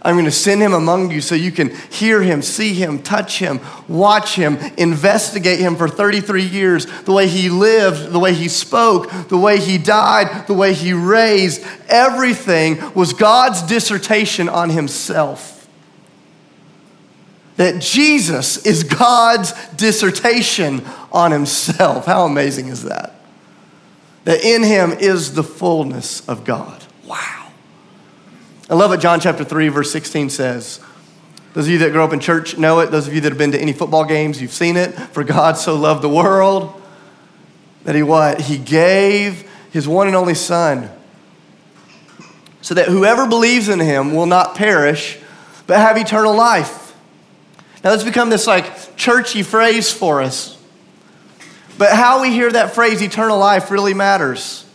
I'm 0.00 0.14
going 0.14 0.24
to 0.26 0.30
send 0.30 0.62
him 0.62 0.72
among 0.72 1.10
you 1.10 1.20
so 1.20 1.34
you 1.34 1.50
can 1.50 1.74
hear 1.90 2.22
him, 2.22 2.40
see 2.40 2.72
him, 2.72 3.02
touch 3.02 3.40
him, 3.40 3.60
watch 3.88 4.36
him, 4.36 4.56
investigate 4.78 5.58
him 5.58 5.74
for 5.74 5.88
33 5.88 6.44
years. 6.44 6.86
The 7.02 7.12
way 7.12 7.26
he 7.26 7.50
lived, 7.50 8.12
the 8.12 8.20
way 8.20 8.32
he 8.32 8.48
spoke, 8.48 9.10
the 9.28 9.36
way 9.36 9.58
he 9.58 9.78
died, 9.78 10.46
the 10.46 10.54
way 10.54 10.74
he 10.74 10.92
raised, 10.92 11.62
everything 11.88 12.94
was 12.94 13.14
God's 13.14 13.62
dissertation 13.62 14.48
on 14.48 14.70
himself 14.70 15.55
that 17.56 17.80
Jesus 17.80 18.64
is 18.66 18.84
God's 18.84 19.52
dissertation 19.76 20.84
on 21.10 21.32
himself. 21.32 22.06
How 22.06 22.24
amazing 22.24 22.68
is 22.68 22.84
that? 22.84 23.14
That 24.24 24.44
in 24.44 24.62
him 24.62 24.92
is 24.92 25.34
the 25.34 25.42
fullness 25.42 26.26
of 26.28 26.44
God. 26.44 26.84
Wow. 27.06 27.52
I 28.68 28.74
love 28.74 28.90
what 28.90 29.00
John 29.00 29.20
chapter 29.20 29.44
3, 29.44 29.68
verse 29.68 29.90
16 29.92 30.30
says. 30.30 30.80
Those 31.54 31.66
of 31.66 31.70
you 31.72 31.78
that 31.78 31.92
grew 31.92 32.02
up 32.02 32.12
in 32.12 32.20
church 32.20 32.58
know 32.58 32.80
it. 32.80 32.90
Those 32.90 33.08
of 33.08 33.14
you 33.14 33.20
that 33.22 33.30
have 33.30 33.38
been 33.38 33.52
to 33.52 33.60
any 33.60 33.72
football 33.72 34.04
games, 34.04 34.42
you've 34.42 34.52
seen 34.52 34.76
it. 34.76 34.90
For 34.90 35.24
God 35.24 35.56
so 35.56 35.74
loved 35.76 36.02
the 36.02 36.08
world 36.08 36.82
that 37.84 37.94
he 37.94 38.02
what? 38.02 38.40
He 38.40 38.58
gave 38.58 39.48
his 39.70 39.86
one 39.88 40.08
and 40.08 40.16
only 40.16 40.34
son 40.34 40.90
so 42.60 42.74
that 42.74 42.88
whoever 42.88 43.28
believes 43.28 43.68
in 43.68 43.78
him 43.78 44.12
will 44.12 44.26
not 44.26 44.56
perish 44.56 45.18
but 45.66 45.78
have 45.78 45.96
eternal 45.96 46.34
life. 46.34 46.85
Now, 47.86 47.92
let's 47.92 48.02
become 48.02 48.30
this 48.30 48.48
like 48.48 48.96
churchy 48.96 49.44
phrase 49.44 49.92
for 49.92 50.20
us. 50.20 50.58
But 51.78 51.92
how 51.92 52.20
we 52.20 52.32
hear 52.32 52.50
that 52.50 52.74
phrase, 52.74 53.00
eternal 53.00 53.38
life, 53.38 53.70
really 53.70 53.94
matters. 53.94 54.66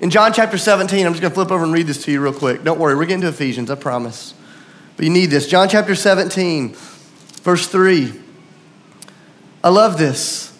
In 0.00 0.10
John 0.10 0.32
chapter 0.32 0.58
17, 0.58 1.06
I'm 1.06 1.12
just 1.12 1.22
going 1.22 1.30
to 1.30 1.34
flip 1.36 1.52
over 1.52 1.62
and 1.62 1.72
read 1.72 1.86
this 1.86 2.02
to 2.06 2.10
you 2.10 2.20
real 2.20 2.32
quick. 2.32 2.64
Don't 2.64 2.80
worry, 2.80 2.96
we're 2.96 3.04
getting 3.04 3.20
to 3.20 3.28
Ephesians, 3.28 3.70
I 3.70 3.76
promise. 3.76 4.34
But 4.96 5.04
you 5.04 5.12
need 5.12 5.26
this. 5.26 5.46
John 5.46 5.68
chapter 5.68 5.94
17, 5.94 6.70
verse 7.44 7.68
3. 7.68 8.20
I 9.62 9.68
love 9.68 9.96
this. 9.96 10.52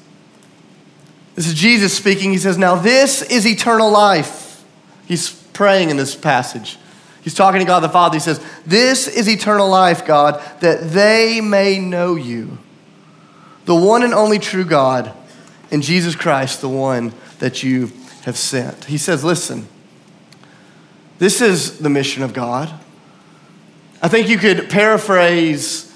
This 1.35 1.49
is 1.49 1.55
Jesus 1.55 1.93
speaking. 1.93 2.31
He 2.31 2.39
says, 2.39 2.57
Now 2.57 2.77
this 2.77 3.21
is 3.21 3.45
eternal 3.45 3.91
life. 3.91 4.65
He's 5.07 5.33
praying 5.55 5.91
in 5.91 5.97
this 5.97 6.15
passage. 6.15 6.79
He's 7.23 7.35
talking 7.35 7.61
to 7.61 7.67
God 7.67 7.81
the 7.81 7.89
Father. 7.89 8.17
He 8.17 8.21
says, 8.21 8.45
This 8.67 9.07
is 9.07 9.29
eternal 9.29 9.69
life, 9.69 10.07
God, 10.07 10.43
that 10.61 10.91
they 10.91 11.41
may 11.41 11.79
know 11.79 12.15
you, 12.15 12.59
the 13.67 13.75
one 13.75 14.03
and 14.03 14.15
only 14.15 14.39
true 14.39 14.65
God, 14.65 15.13
and 15.71 15.83
Jesus 15.83 16.17
Christ, 16.17 16.61
the 16.61 16.69
one 16.69 17.13
that 17.39 17.63
you 17.63 17.93
have 18.23 18.37
sent. 18.37 18.87
He 18.87 18.99
says, 18.99 19.23
Listen, 19.23 19.69
this 21.19 21.41
is 21.41 21.79
the 21.79 21.91
mission 21.91 22.23
of 22.23 22.33
God. 22.33 22.73
I 24.03 24.09
think 24.09 24.29
you 24.29 24.39
could 24.39 24.71
paraphrase 24.71 25.90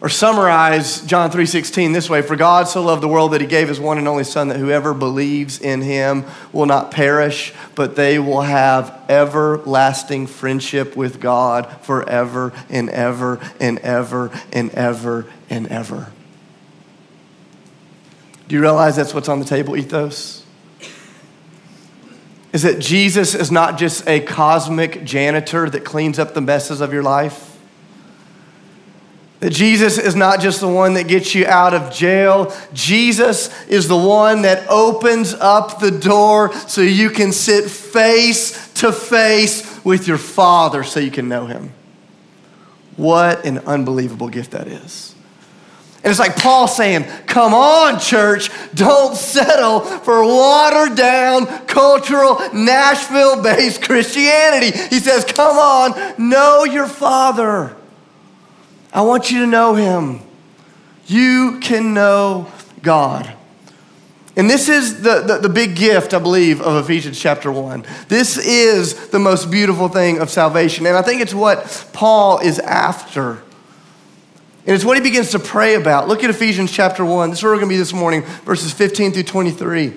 or 0.00 0.08
summarize 0.08 1.02
John 1.02 1.30
3:16 1.30 1.92
this 1.92 2.08
way, 2.08 2.22
for 2.22 2.34
God 2.34 2.68
so 2.68 2.82
loved 2.82 3.02
the 3.02 3.08
world 3.08 3.32
that 3.32 3.40
he 3.40 3.46
gave 3.46 3.68
his 3.68 3.78
one 3.78 3.98
and 3.98 4.08
only 4.08 4.24
son 4.24 4.48
that 4.48 4.56
whoever 4.56 4.94
believes 4.94 5.58
in 5.58 5.82
him 5.82 6.24
will 6.52 6.66
not 6.66 6.90
perish, 6.90 7.52
but 7.74 7.96
they 7.96 8.18
will 8.18 8.40
have 8.40 8.98
everlasting 9.08 10.26
friendship 10.26 10.96
with 10.96 11.20
God 11.20 11.68
forever 11.82 12.52
and 12.70 12.88
ever 12.88 13.38
and 13.60 13.78
ever 13.80 14.30
and 14.52 14.70
ever 14.70 15.26
and 15.50 15.68
ever. 15.68 16.08
Do 18.48 18.54
you 18.54 18.62
realize 18.62 18.96
that's 18.96 19.14
what's 19.14 19.28
on 19.28 19.38
the 19.38 19.44
table 19.44 19.76
ethos? 19.76 20.44
Is 22.52 22.62
that 22.62 22.80
Jesus 22.80 23.34
is 23.34 23.52
not 23.52 23.78
just 23.78 24.08
a 24.08 24.18
cosmic 24.20 25.04
janitor 25.04 25.70
that 25.70 25.84
cleans 25.84 26.18
up 26.18 26.34
the 26.34 26.40
messes 26.40 26.80
of 26.80 26.92
your 26.92 27.02
life? 27.02 27.49
That 29.40 29.52
Jesus 29.52 29.96
is 29.96 30.14
not 30.14 30.40
just 30.40 30.60
the 30.60 30.68
one 30.68 30.94
that 30.94 31.08
gets 31.08 31.34
you 31.34 31.46
out 31.46 31.72
of 31.72 31.92
jail. 31.92 32.54
Jesus 32.74 33.48
is 33.66 33.88
the 33.88 33.96
one 33.96 34.42
that 34.42 34.68
opens 34.68 35.32
up 35.32 35.80
the 35.80 35.90
door 35.90 36.52
so 36.52 36.82
you 36.82 37.08
can 37.08 37.32
sit 37.32 37.70
face 37.70 38.70
to 38.74 38.92
face 38.92 39.82
with 39.82 40.06
your 40.06 40.18
Father 40.18 40.84
so 40.84 41.00
you 41.00 41.10
can 41.10 41.28
know 41.28 41.46
Him. 41.46 41.72
What 42.96 43.46
an 43.46 43.58
unbelievable 43.60 44.28
gift 44.28 44.50
that 44.50 44.66
is. 44.66 45.14
And 46.02 46.10
it's 46.10 46.20
like 46.20 46.36
Paul 46.36 46.68
saying, 46.68 47.04
Come 47.26 47.54
on, 47.54 47.98
church, 47.98 48.50
don't 48.74 49.16
settle 49.16 49.80
for 49.80 50.22
watered 50.22 50.98
down, 50.98 51.46
cultural, 51.66 52.40
Nashville 52.52 53.42
based 53.42 53.82
Christianity. 53.82 54.76
He 54.88 54.98
says, 54.98 55.24
Come 55.24 55.56
on, 55.56 56.28
know 56.28 56.64
your 56.64 56.86
Father. 56.86 57.74
I 58.92 59.02
want 59.02 59.30
you 59.30 59.40
to 59.40 59.46
know 59.46 59.74
him. 59.74 60.20
You 61.06 61.58
can 61.60 61.94
know 61.94 62.50
God. 62.82 63.32
And 64.36 64.48
this 64.48 64.68
is 64.68 65.02
the, 65.02 65.22
the, 65.22 65.38
the, 65.38 65.48
big 65.48 65.76
gift, 65.76 66.14
I 66.14 66.18
believe, 66.18 66.60
of 66.60 66.84
Ephesians 66.84 67.20
chapter 67.20 67.50
1. 67.50 67.84
This 68.08 68.38
is 68.38 69.08
the 69.10 69.18
most 69.18 69.50
beautiful 69.50 69.88
thing 69.88 70.18
of 70.18 70.30
salvation. 70.30 70.86
And 70.86 70.96
I 70.96 71.02
think 71.02 71.20
it's 71.20 71.34
what 71.34 71.88
Paul 71.92 72.38
is 72.38 72.58
after. 72.60 73.42
And 74.66 74.74
it's 74.76 74.84
what 74.84 74.96
he 74.96 75.02
begins 75.02 75.32
to 75.32 75.38
pray 75.38 75.74
about. 75.74 76.06
Look 76.06 76.22
at 76.22 76.30
Ephesians 76.30 76.70
chapter 76.70 77.04
1. 77.04 77.30
This 77.30 77.40
is 77.40 77.42
where 77.42 77.52
we're 77.52 77.58
going 77.58 77.68
to 77.68 77.74
be 77.74 77.78
this 77.78 77.92
morning, 77.92 78.22
verses 78.44 78.72
15 78.72 79.12
through 79.12 79.24
23. 79.24 79.88
Are 79.88 79.92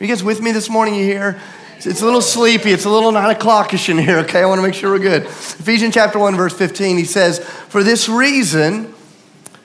you 0.00 0.06
guys 0.06 0.24
with 0.24 0.40
me 0.40 0.52
this 0.52 0.70
morning? 0.70 0.94
You 0.94 1.04
here? 1.04 1.40
It's 1.84 2.00
a 2.00 2.04
little 2.04 2.22
sleepy. 2.22 2.70
It's 2.70 2.84
a 2.84 2.90
little 2.90 3.12
nine 3.12 3.34
o'clockish 3.34 3.88
in 3.88 3.98
here, 3.98 4.18
okay? 4.18 4.42
I 4.42 4.46
want 4.46 4.58
to 4.58 4.62
make 4.62 4.74
sure 4.74 4.92
we're 4.92 4.98
good. 4.98 5.24
Ephesians 5.24 5.94
chapter 5.94 6.18
1, 6.18 6.36
verse 6.36 6.56
15, 6.56 6.96
he 6.96 7.04
says, 7.04 7.38
For 7.38 7.82
this 7.82 8.08
reason, 8.08 8.94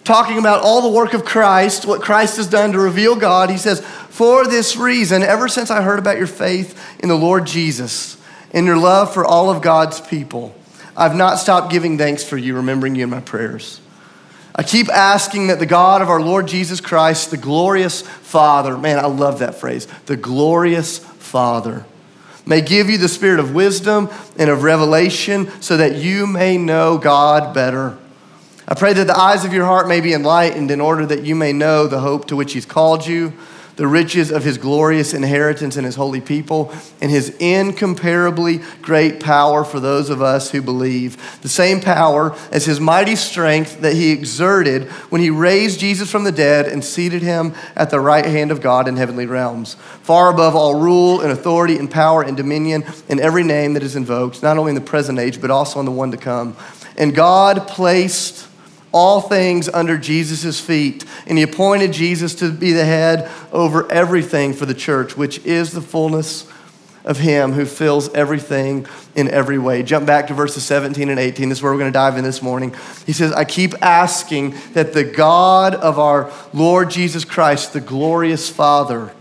talking 0.03 0.37
about 0.37 0.61
all 0.61 0.81
the 0.81 0.95
work 0.95 1.13
of 1.13 1.23
Christ, 1.23 1.85
what 1.85 2.01
Christ 2.01 2.37
has 2.37 2.47
done 2.47 2.73
to 2.73 2.79
reveal 2.79 3.15
God, 3.15 3.49
he 3.49 3.57
says, 3.57 3.81
For 3.81 4.45
this 4.45 4.75
reason, 4.75 5.23
ever 5.23 5.47
since 5.47 5.71
I 5.71 5.81
heard 5.81 5.99
about 5.99 6.17
your 6.17 6.27
faith 6.27 6.99
in 6.99 7.09
the 7.09 7.15
Lord 7.15 7.45
Jesus 7.45 8.17
and 8.51 8.65
your 8.65 8.77
love 8.77 9.13
for 9.13 9.25
all 9.25 9.49
of 9.49 9.61
God's 9.61 10.01
people, 10.01 10.53
I've 10.95 11.15
not 11.15 11.39
stopped 11.39 11.71
giving 11.71 11.97
thanks 11.97 12.23
for 12.23 12.37
you, 12.37 12.55
remembering 12.55 12.95
you 12.95 13.03
in 13.03 13.09
my 13.09 13.21
prayers. 13.21 13.79
I 14.53 14.63
keep 14.63 14.89
asking 14.89 15.47
that 15.47 15.59
the 15.59 15.65
God 15.65 16.01
of 16.01 16.09
our 16.09 16.21
Lord 16.21 16.47
Jesus 16.47 16.81
Christ, 16.81 17.31
the 17.31 17.37
glorious 17.37 18.01
Father, 18.01 18.77
man, 18.77 18.99
I 18.99 19.07
love 19.07 19.39
that 19.39 19.55
phrase, 19.55 19.87
the 20.07 20.17
glorious 20.17 20.97
Father, 20.97 21.85
may 22.51 22.59
give 22.59 22.89
you 22.89 22.97
the 22.97 23.07
spirit 23.07 23.39
of 23.39 23.55
wisdom 23.55 24.09
and 24.37 24.49
of 24.49 24.63
revelation 24.63 25.49
so 25.61 25.77
that 25.77 25.95
you 25.95 26.27
may 26.27 26.57
know 26.57 26.97
God 26.97 27.53
better. 27.53 27.97
I 28.67 28.73
pray 28.73 28.91
that 28.91 29.07
the 29.07 29.17
eyes 29.17 29.45
of 29.45 29.53
your 29.53 29.63
heart 29.63 29.87
may 29.87 30.01
be 30.01 30.11
enlightened 30.11 30.69
in 30.69 30.81
order 30.81 31.05
that 31.05 31.23
you 31.23 31.33
may 31.33 31.53
know 31.53 31.87
the 31.87 32.01
hope 32.01 32.27
to 32.27 32.35
which 32.35 32.51
He's 32.51 32.65
called 32.65 33.07
you, 33.07 33.31
the 33.75 33.87
riches 33.87 34.31
of 34.31 34.43
His 34.43 34.57
glorious 34.57 35.13
inheritance 35.13 35.77
in 35.77 35.83
His 35.83 35.95
holy 35.95 36.21
people, 36.21 36.73
and 37.01 37.09
His 37.09 37.35
incomparably 37.39 38.61
great 38.81 39.19
power 39.19 39.63
for 39.63 39.79
those 39.79 40.09
of 40.09 40.21
us 40.21 40.51
who 40.51 40.61
believe. 40.61 41.41
The 41.41 41.49
same 41.49 41.79
power 41.81 42.35
as 42.51 42.65
His 42.65 42.79
mighty 42.79 43.15
strength 43.15 43.81
that 43.81 43.93
He 43.93 44.11
exerted 44.11 44.89
when 45.09 45.21
He 45.21 45.29
raised 45.29 45.79
Jesus 45.79 46.11
from 46.11 46.23
the 46.23 46.31
dead 46.31 46.67
and 46.67 46.83
seated 46.83 47.21
Him 47.21 47.53
at 47.75 47.89
the 47.89 47.99
right 47.99 48.25
hand 48.25 48.51
of 48.51 48.61
God 48.61 48.87
in 48.87 48.97
heavenly 48.97 49.25
realms, 49.25 49.75
far 50.03 50.31
above 50.31 50.55
all 50.55 50.79
rule 50.79 51.21
and 51.21 51.31
authority 51.31 51.77
and 51.77 51.89
power 51.89 52.21
and 52.23 52.37
dominion 52.37 52.83
and 53.09 53.19
every 53.19 53.43
name 53.43 53.73
that 53.73 53.83
is 53.83 53.95
invoked, 53.95 54.43
not 54.43 54.57
only 54.57 54.69
in 54.69 54.75
the 54.75 54.81
present 54.81 55.19
age, 55.19 55.41
but 55.41 55.51
also 55.51 55.79
in 55.79 55.85
the 55.85 55.91
one 55.91 56.11
to 56.11 56.17
come. 56.17 56.55
And 56.97 57.15
God 57.15 57.67
placed 57.67 58.47
all 58.91 59.21
things 59.21 59.69
under 59.69 59.97
Jesus' 59.97 60.59
feet. 60.59 61.05
And 61.27 61.37
he 61.37 61.43
appointed 61.43 61.93
Jesus 61.93 62.35
to 62.35 62.51
be 62.51 62.73
the 62.73 62.85
head 62.85 63.29
over 63.51 63.89
everything 63.91 64.53
for 64.53 64.65
the 64.65 64.73
church, 64.73 65.15
which 65.15 65.43
is 65.45 65.71
the 65.71 65.81
fullness 65.81 66.47
of 67.03 67.17
him 67.17 67.53
who 67.53 67.65
fills 67.65 68.13
everything 68.13 68.85
in 69.15 69.27
every 69.29 69.57
way. 69.57 69.81
Jump 69.83 70.05
back 70.05 70.27
to 70.27 70.33
verses 70.33 70.63
17 70.63 71.09
and 71.09 71.19
18. 71.19 71.49
This 71.49 71.57
is 71.57 71.63
where 71.63 71.71
we're 71.71 71.79
going 71.79 71.91
to 71.91 71.97
dive 71.97 72.17
in 72.17 72.23
this 72.23 72.41
morning. 72.41 72.75
He 73.05 73.13
says, 73.13 73.31
I 73.31 73.43
keep 73.43 73.73
asking 73.81 74.55
that 74.73 74.93
the 74.93 75.03
God 75.03 75.73
of 75.73 75.97
our 75.97 76.31
Lord 76.53 76.91
Jesus 76.91 77.25
Christ, 77.25 77.73
the 77.73 77.81
glorious 77.81 78.49
Father, 78.49 79.11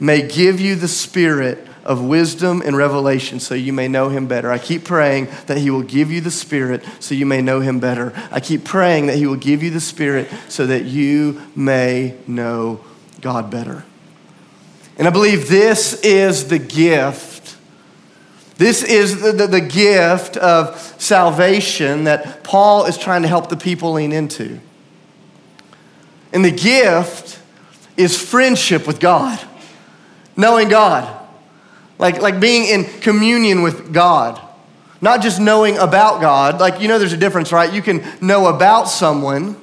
may 0.00 0.26
give 0.26 0.60
you 0.60 0.74
the 0.74 0.88
Spirit 0.88 1.65
of 1.86 2.02
wisdom 2.04 2.62
and 2.66 2.76
revelation 2.76 3.38
so 3.38 3.54
you 3.54 3.72
may 3.72 3.86
know 3.86 4.08
him 4.08 4.26
better. 4.26 4.50
I 4.50 4.58
keep 4.58 4.84
praying 4.84 5.28
that 5.46 5.56
he 5.56 5.70
will 5.70 5.82
give 5.82 6.10
you 6.10 6.20
the 6.20 6.32
Spirit 6.32 6.84
so 6.98 7.14
you 7.14 7.24
may 7.24 7.40
know 7.40 7.60
him 7.60 7.78
better. 7.78 8.12
I 8.30 8.40
keep 8.40 8.64
praying 8.64 9.06
that 9.06 9.16
he 9.16 9.26
will 9.26 9.36
give 9.36 9.62
you 9.62 9.70
the 9.70 9.80
Spirit 9.80 10.28
so 10.48 10.66
that 10.66 10.84
you 10.84 11.40
may 11.54 12.16
know 12.26 12.80
God 13.20 13.50
better. 13.50 13.84
And 14.98 15.06
I 15.06 15.10
believe 15.10 15.48
this 15.48 16.00
is 16.02 16.48
the 16.48 16.58
gift. 16.58 17.56
This 18.56 18.82
is 18.82 19.20
the, 19.20 19.32
the, 19.32 19.46
the 19.46 19.60
gift 19.60 20.36
of 20.36 20.80
salvation 20.98 22.04
that 22.04 22.42
Paul 22.42 22.86
is 22.86 22.98
trying 22.98 23.22
to 23.22 23.28
help 23.28 23.48
the 23.48 23.56
people 23.56 23.92
lean 23.92 24.12
into. 24.12 24.58
And 26.32 26.44
the 26.44 26.50
gift 26.50 27.40
is 27.96 28.20
friendship 28.20 28.88
with 28.88 28.98
God, 28.98 29.40
knowing 30.36 30.68
God 30.68 31.25
like, 31.98 32.20
like 32.20 32.40
being 32.40 32.66
in 32.66 32.84
communion 33.00 33.62
with 33.62 33.92
God. 33.92 34.40
Not 35.00 35.22
just 35.22 35.40
knowing 35.40 35.78
about 35.78 36.20
God. 36.20 36.60
Like, 36.60 36.80
you 36.80 36.88
know, 36.88 36.98
there's 36.98 37.12
a 37.12 37.18
difference, 37.18 37.52
right? 37.52 37.72
You 37.72 37.82
can 37.82 38.04
know 38.20 38.46
about 38.46 38.84
someone 38.84 39.56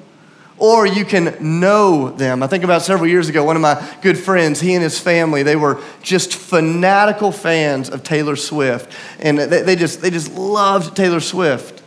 or 0.57 0.85
you 0.85 1.03
can 1.03 1.59
know 1.59 2.09
them. 2.09 2.41
I 2.41 2.47
think 2.47 2.63
about 2.63 2.83
several 2.83 3.09
years 3.09 3.27
ago, 3.27 3.43
one 3.43 3.55
of 3.55 3.61
my 3.61 3.85
good 4.01 4.17
friends, 4.17 4.61
he 4.61 4.73
and 4.75 4.83
his 4.83 4.99
family, 4.99 5.43
they 5.43 5.55
were 5.55 5.81
just 6.01 6.33
fanatical 6.33 7.31
fans 7.31 7.89
of 7.89 8.03
Taylor 8.03 8.35
Swift. 8.35 8.91
And 9.19 9.37
they, 9.37 9.61
they 9.61 9.75
just, 9.75 10.01
they 10.01 10.09
just 10.09 10.31
loved 10.33 10.95
Taylor 10.95 11.19
Swift. 11.19 11.82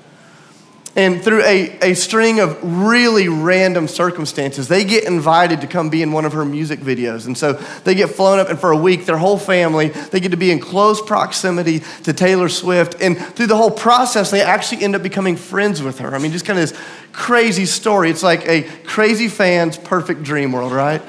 And 0.97 1.23
through 1.23 1.43
a, 1.43 1.79
a 1.83 1.95
string 1.95 2.41
of 2.41 2.59
really 2.63 3.29
random 3.29 3.87
circumstances, 3.87 4.67
they 4.67 4.83
get 4.83 5.05
invited 5.05 5.61
to 5.61 5.67
come 5.67 5.91
be 5.91 6.01
in 6.01 6.11
one 6.11 6.25
of 6.25 6.33
her 6.33 6.45
music 6.45 6.81
videos. 6.81 7.27
And 7.27 7.37
so 7.37 7.53
they 7.85 7.95
get 7.95 8.09
flown 8.09 8.39
up, 8.39 8.49
and 8.49 8.59
for 8.59 8.71
a 8.71 8.77
week, 8.77 9.05
their 9.05 9.19
whole 9.19 9.37
family, 9.37 9.89
they 9.89 10.21
get 10.21 10.31
to 10.31 10.39
be 10.39 10.51
in 10.51 10.59
close 10.59 11.03
proximity 11.03 11.81
to 12.05 12.15
Taylor 12.15 12.49
Swift. 12.49 12.97
And 13.03 13.19
through 13.19 13.49
the 13.49 13.59
whole 13.59 13.71
process, 13.71 14.31
they 14.31 14.41
actually 14.41 14.85
end 14.85 14.97
up 14.97 15.03
becoming 15.03 15.37
friends 15.37 15.83
with 15.83 15.99
her. 15.99 16.15
I 16.15 16.19
mean, 16.19 16.33
just 16.33 16.47
kind 16.47 16.59
of 16.59 16.71
this 16.71 16.81
crazy 17.13 17.67
story. 17.67 18.09
It's 18.09 18.23
like 18.23 18.49
a 18.49 18.63
crazy 18.85 19.29
fan's 19.29 19.77
perfect 19.77 20.23
dream 20.23 20.51
world, 20.51 20.73
right? 20.73 21.03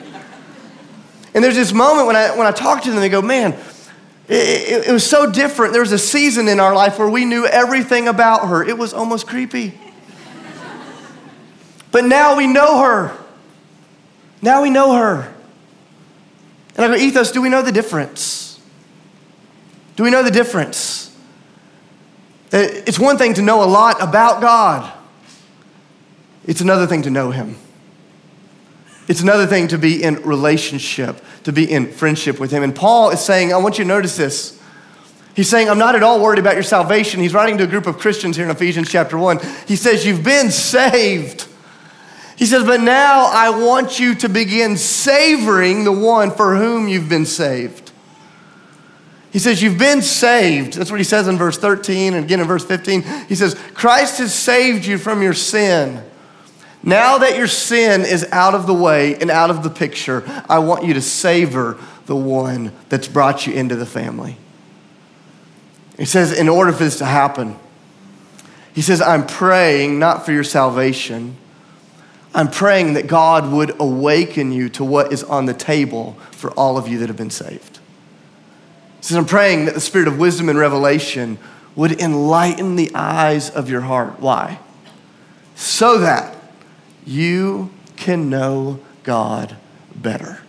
And 1.34 1.42
there's 1.42 1.56
this 1.56 1.72
moment 1.72 2.08
when 2.08 2.18
I, 2.18 2.36
when 2.36 2.46
I 2.46 2.52
talk 2.52 2.84
to 2.84 2.92
them, 2.92 3.00
they 3.00 3.08
go, 3.08 3.22
man, 3.22 3.58
it, 4.28 4.88
it, 4.88 4.92
was 4.92 5.10
so 5.10 5.32
different. 5.32 5.72
There 5.72 5.82
was 5.82 5.94
a 5.94 5.98
season 5.98 6.48
in 6.48 6.60
our 6.60 6.76
life 6.76 7.00
where 7.00 7.10
we 7.10 7.24
knew 7.24 7.46
everything 7.46 8.08
about 8.08 8.50
her. 8.50 8.64
It 8.64 8.78
was 8.78 8.94
almost 8.94 9.26
creepy. 9.26 9.74
but 11.92 12.04
now 12.04 12.36
we 12.36 12.48
know 12.48 12.82
her. 12.82 13.18
Now 14.42 14.62
we 14.62 14.70
know 14.70 14.96
her. 14.96 15.34
And 16.76 16.86
I 16.86 16.88
go, 16.90 16.96
Ethos, 16.96 17.32
do 17.32 17.42
we 17.42 17.50
know 17.50 17.62
the 17.62 17.72
difference? 17.72 18.60
Do 19.96 20.04
we 20.04 20.12
know 20.12 20.24
the 20.24 20.32
difference? 20.32 21.16
Uh, 22.54 22.60
it's 22.62 23.00
one 23.00 23.18
thing 23.18 23.34
to 23.34 23.42
know 23.42 23.64
a 23.64 23.66
lot 23.66 24.02
about 24.02 24.42
God, 24.42 24.94
it's 26.46 26.62
another 26.62 26.88
thing 26.88 27.02
to 27.02 27.10
know 27.10 27.32
Him. 27.32 27.58
It's 29.08 29.22
another 29.22 29.48
thing 29.48 29.70
to 29.70 29.78
be 29.78 30.04
in 30.04 30.16
relationship, 30.24 31.24
to 31.44 31.54
be 31.54 31.72
in 31.72 31.92
friendship 31.92 32.40
with 32.40 32.52
Him. 32.52 32.64
And 32.64 32.76
Paul 32.76 33.12
is 33.12 33.22
saying, 33.22 33.54
I 33.54 33.58
want 33.58 33.78
you 33.78 33.86
to 33.86 33.88
notice 33.88 34.18
this. 34.18 34.62
He's 35.34 35.50
saying, 35.50 35.70
I'm 35.70 35.78
not 35.78 35.96
at 35.96 36.04
all 36.04 36.20
worried 36.20 36.40
about 36.40 36.56
your 36.56 36.64
salvation. 36.64 37.22
He's 37.22 37.34
writing 37.34 37.58
to 37.60 37.64
a 37.64 37.68
group 37.68 37.86
of 37.86 38.00
Christians 38.00 38.36
here 38.36 38.46
in 38.46 38.52
Ephesians 38.52 38.92
chapter 38.92 39.18
1. 39.18 39.40
He 39.68 39.76
says, 39.76 40.06
You've 40.06 40.24
been 40.24 40.52
saved. 40.52 41.48
He 42.36 42.46
says, 42.46 42.64
But 42.64 42.82
now 42.82 43.30
I 43.32 43.52
want 43.52 44.00
you 44.00 44.16
to 44.16 44.30
begin 44.30 44.78
savoring 44.78 45.84
the 45.84 45.92
one 45.92 46.32
for 46.32 46.56
whom 46.56 46.88
you've 46.88 47.08
been 47.08 47.26
saved. 47.26 47.92
He 49.32 49.40
says, 49.40 49.62
You've 49.62 49.78
been 49.78 50.02
saved. 50.02 50.74
That's 50.74 50.90
what 50.90 51.00
he 51.00 51.04
says 51.04 51.28
in 51.28 51.38
verse 51.38 51.58
13 51.58 52.16
and 52.16 52.26
again 52.26 52.40
in 52.40 52.48
verse 52.48 52.66
15. 52.66 53.04
He 53.30 53.36
says, 53.36 53.54
Christ 53.74 54.18
has 54.18 54.34
saved 54.34 54.86
you 54.86 54.98
from 54.98 55.22
your 55.22 55.34
sin. 55.34 56.04
Now 56.88 57.18
that 57.18 57.36
your 57.36 57.48
sin 57.48 58.06
is 58.06 58.26
out 58.32 58.56
of 58.56 58.66
the 58.66 58.74
way 58.74 59.16
and 59.16 59.30
out 59.30 59.50
of 59.50 59.62
the 59.62 59.70
picture, 59.70 60.24
I 60.48 60.60
want 60.60 60.86
you 60.86 60.94
to 60.94 61.02
savor 61.02 61.78
the 62.06 62.16
one 62.16 62.72
that's 62.88 63.10
brought 63.10 63.46
you 63.46 63.52
into 63.52 63.76
the 63.76 63.86
family. 63.86 64.38
He 65.98 66.06
says, 66.06 66.32
in 66.32 66.48
order 66.48 66.72
for 66.72 66.86
this 66.86 67.00
to 67.00 67.06
happen, 67.06 67.58
he 68.74 68.82
says, 68.82 69.02
I'm 69.02 69.28
praying 69.28 70.00
not 70.00 70.26
for 70.26 70.32
your 70.32 70.46
salvation. 70.46 71.36
I'm 72.34 72.50
praying 72.50 72.94
that 72.94 73.08
God 73.08 73.52
would 73.52 73.82
awaken 73.82 74.54
you 74.54 74.70
to 74.70 74.86
what 74.86 75.12
is 75.12 75.26
on 75.26 75.46
the 75.46 75.54
table 75.54 76.14
for 76.32 76.52
all 76.52 76.78
of 76.78 76.88
you 76.88 77.00
that 77.00 77.10
have 77.10 77.18
been 77.18 77.30
saved. 77.30 77.80
He 79.00 79.04
says, 79.04 79.18
I'm 79.18 79.26
praying 79.26 79.66
that 79.66 79.74
the 79.74 79.82
spirit 79.82 80.08
of 80.08 80.18
wisdom 80.18 80.48
and 80.48 80.58
revelation 80.58 81.38
would 81.76 82.00
enlighten 82.00 82.78
the 82.78 82.96
eyes 82.96 83.50
of 83.50 83.70
your 83.70 83.82
heart. 83.82 84.22
Why? 84.22 84.60
So 85.56 85.98
that 85.98 86.36
you 87.08 87.72
can 87.96 88.30
know 88.30 88.80
God 89.04 89.56
better. 89.96 90.42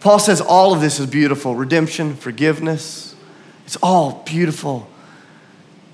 Paul 0.00 0.18
says 0.18 0.40
all 0.40 0.74
of 0.74 0.80
this 0.80 1.00
is 1.00 1.06
beautiful 1.06 1.56
redemption, 1.56 2.14
forgiveness. 2.14 3.16
It's 3.64 3.76
all 3.76 4.22
beautiful. 4.26 4.88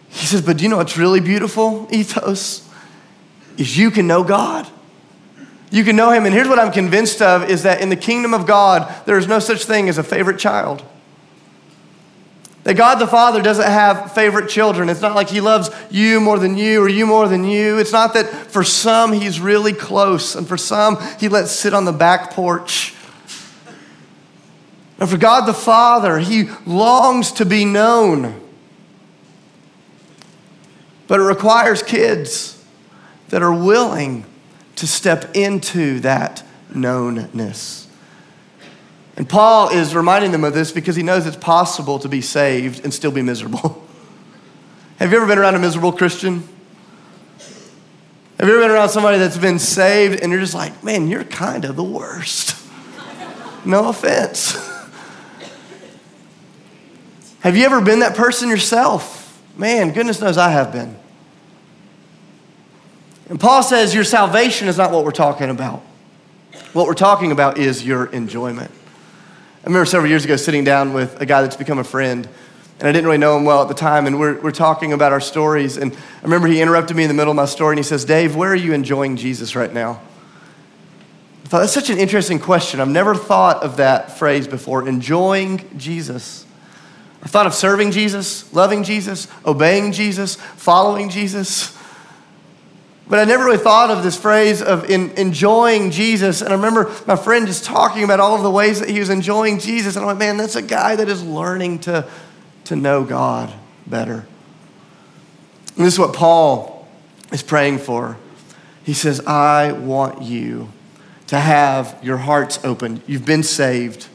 He 0.09 0.27
says, 0.27 0.43
but 0.43 0.57
do 0.57 0.65
you 0.65 0.69
know 0.69 0.79
what's 0.79 0.99
really 0.99 1.21
beautiful, 1.21 1.87
ethos? 1.91 2.69
Is 3.57 3.79
you 3.79 3.93
can 3.93 4.09
know 4.09 4.25
God. 4.25 4.67
You 5.71 5.85
can 5.85 5.95
know 5.95 6.11
Him. 6.11 6.27
And 6.27 6.35
here's 6.35 6.49
what 6.49 6.59
I'm 6.59 6.73
convinced 6.73 7.23
of 7.23 7.49
is 7.49 7.63
that 7.63 7.81
in 7.81 7.89
the 7.89 7.97
kingdom 7.97 8.35
of 8.35 8.47
God, 8.47 8.93
there 9.07 9.17
is 9.17 9.29
no 9.29 9.39
such 9.39 9.65
thing 9.65 9.89
as 9.89 9.99
a 9.99 10.03
favorite 10.03 10.41
child. 10.41 10.83
That 12.65 12.75
God 12.75 12.97
the 12.97 13.07
Father 13.07 13.41
doesn't 13.41 13.67
have 13.67 14.13
favorite 14.13 14.51
children. 14.51 14.91
It's 14.91 15.01
not 15.01 15.15
like 15.15 15.31
He 15.31 15.41
loves 15.41 15.71
you 15.91 16.21
more 16.21 16.39
than 16.39 16.59
you 16.59 16.83
or 16.83 16.89
you 16.89 17.07
more 17.07 17.27
than 17.27 17.45
you. 17.45 17.79
It's 17.79 17.93
not 17.93 18.13
that 18.15 18.27
for 18.27 18.63
some 18.63 19.13
He's 19.13 19.41
really 19.41 19.73
close 19.73 20.35
and 20.35 20.47
for 20.47 20.59
some 20.59 20.99
He 21.19 21.29
lets 21.29 21.53
sit 21.53 21.73
on 21.73 21.87
the 21.87 21.93
back 21.93 22.33
porch 22.33 22.95
And 24.99 25.09
for 25.09 25.17
God 25.17 25.47
the 25.47 25.55
Father, 25.55 26.19
He 26.19 26.51
longs 26.67 27.33
to 27.33 27.47
be 27.47 27.65
known. 27.65 28.39
But 31.09 31.21
it 31.21 31.25
requires 31.25 31.83
kids 31.83 32.63
that 33.31 33.43
are 33.43 33.55
willing 33.55 34.27
to 34.77 34.87
step 34.87 35.35
into 35.35 36.01
that 36.01 36.45
knownness. 36.73 37.87
And 39.21 39.29
Paul 39.29 39.69
is 39.69 39.95
reminding 39.95 40.33
them 40.33 40.45
of 40.45 40.55
this 40.55 40.73
because 40.73 40.97
he 40.97 41.03
knows 41.03 41.27
it's 41.27 41.37
possible 41.37 41.99
to 41.99 42.09
be 42.09 42.23
saved 42.23 42.83
and 42.85 42.95
still 42.95 43.11
be 43.11 43.21
miserable. 43.21 43.87
Have 44.99 45.11
you 45.11 45.19
ever 45.19 45.27
been 45.27 45.37
around 45.37 45.55
a 45.57 45.59
miserable 45.59 45.93
Christian? 45.93 46.43
Have 48.39 48.49
you 48.49 48.55
ever 48.55 48.63
been 48.63 48.71
around 48.71 48.89
somebody 48.89 49.19
that's 49.19 49.37
been 49.37 49.59
saved 49.59 50.23
and 50.23 50.33
you're 50.33 50.41
just 50.41 50.55
like, 50.55 50.83
man, 50.83 51.07
you're 51.07 51.25
kind 51.25 51.67
of 51.67 51.77
the 51.77 51.85
worst? 51.85 52.57
no 53.67 53.91
offense. 53.91 54.53
have 57.41 57.59
you 57.59 57.67
ever 57.67 57.83
been 57.83 57.99
that 57.99 58.17
person 58.17 58.49
yourself? 58.49 59.39
Man, 59.55 59.93
goodness 59.93 60.23
knows 60.23 60.39
I 60.39 60.49
have 60.49 60.73
been. 60.73 60.97
And 63.29 63.39
Paul 63.39 63.63
says 63.63 63.95
your 63.95 64.05
salvation 64.05 64.67
is 64.67 64.79
not 64.79 64.93
what 64.93 65.05
we're 65.05 65.11
talking 65.11 65.51
about. 65.51 65.81
What 66.73 66.87
we're 66.87 66.95
talking 66.95 67.33
about 67.33 67.59
is 67.59 67.85
your 67.85 68.07
enjoyment. 68.07 68.71
I 69.63 69.67
remember 69.67 69.85
several 69.85 70.09
years 70.09 70.25
ago 70.25 70.37
sitting 70.37 70.65
down 70.65 70.95
with 70.95 71.21
a 71.21 71.27
guy 71.27 71.43
that's 71.43 71.55
become 71.55 71.79
a 71.79 71.85
friend, 71.85 72.27
and 72.79 72.89
I 72.89 72.93
didn't 72.93 73.05
really 73.05 73.19
know 73.19 73.37
him 73.37 73.45
well 73.45 73.61
at 73.61 73.69
the 73.69 73.75
time, 73.75 74.07
and 74.07 74.19
we're, 74.19 74.41
we're 74.41 74.53
talking 74.53 74.95
about 74.95 75.13
our 75.13 75.21
stories. 75.21 75.77
And 75.77 75.93
I 75.93 76.23
remember 76.23 76.49
he 76.49 76.63
interrupted 76.63 76.97
me 76.97 77.03
in 77.03 77.09
the 77.09 77.15
middle 77.15 77.31
of 77.31 77.37
my 77.37 77.45
story, 77.45 77.75
and 77.75 77.79
he 77.79 77.83
says, 77.83 78.07
Dave, 78.07 78.35
where 78.35 78.51
are 78.53 78.57
you 78.57 78.73
enjoying 78.73 79.17
Jesus 79.17 79.55
right 79.55 79.71
now? 79.71 80.01
I 81.45 81.49
thought 81.49 81.59
that's 81.61 81.75
such 81.75 81.91
an 81.91 81.99
interesting 81.99 82.39
question. 82.39 82.81
I've 82.81 82.89
never 82.89 83.15
thought 83.15 83.63
of 83.63 83.77
that 83.77 84.17
phrase 84.17 84.49
before 84.49 84.89
enjoying 84.89 85.69
Jesus. 85.77 86.47
I 87.23 87.29
thought 87.29 87.47
of 87.47 87.53
serving 87.53 87.91
Jesus, 87.91 88.51
loving 88.55 88.83
Jesus, 88.83 89.29
obeying 89.45 89.93
Jesus, 89.93 90.37
following 90.37 91.11
Jesus. 91.11 91.77
But 93.11 93.19
I 93.19 93.25
never 93.25 93.45
really 93.45 93.59
thought 93.59 93.91
of 93.91 94.05
this 94.05 94.17
phrase 94.17 94.63
of 94.63 94.89
in, 94.89 95.11
enjoying 95.19 95.91
Jesus. 95.91 96.43
And 96.43 96.51
I 96.51 96.55
remember 96.55 96.95
my 97.09 97.17
friend 97.17 97.45
just 97.45 97.65
talking 97.65 98.05
about 98.05 98.21
all 98.21 98.37
of 98.37 98.45
the 98.45 98.51
ways 98.51 98.79
that 98.79 98.89
he 98.89 99.01
was 99.01 99.11
enjoying 99.11 99.59
Jesus. 99.59 99.97
And 99.97 100.05
I'm 100.05 100.07
like, 100.07 100.19
man, 100.19 100.37
that's 100.37 100.55
a 100.55 100.63
guy 100.63 100.95
that 100.95 101.09
is 101.09 101.25
learning 101.25 101.81
to, 101.81 102.09
to 102.67 102.77
know 102.77 103.03
God 103.03 103.53
better. 103.85 104.25
And 105.77 105.85
this 105.85 105.95
is 105.95 105.99
what 105.99 106.15
Paul 106.15 106.89
is 107.33 107.43
praying 107.43 107.79
for. 107.79 108.17
He 108.85 108.95
says, 108.95 109.27
I 109.27 109.73
want 109.73 110.23
you 110.23 110.71
to 111.27 111.41
have 111.41 111.99
your 112.03 112.19
hearts 112.19 112.65
opened. 112.65 113.03
You've 113.09 113.27
been 113.27 113.43
saved, 113.43 114.07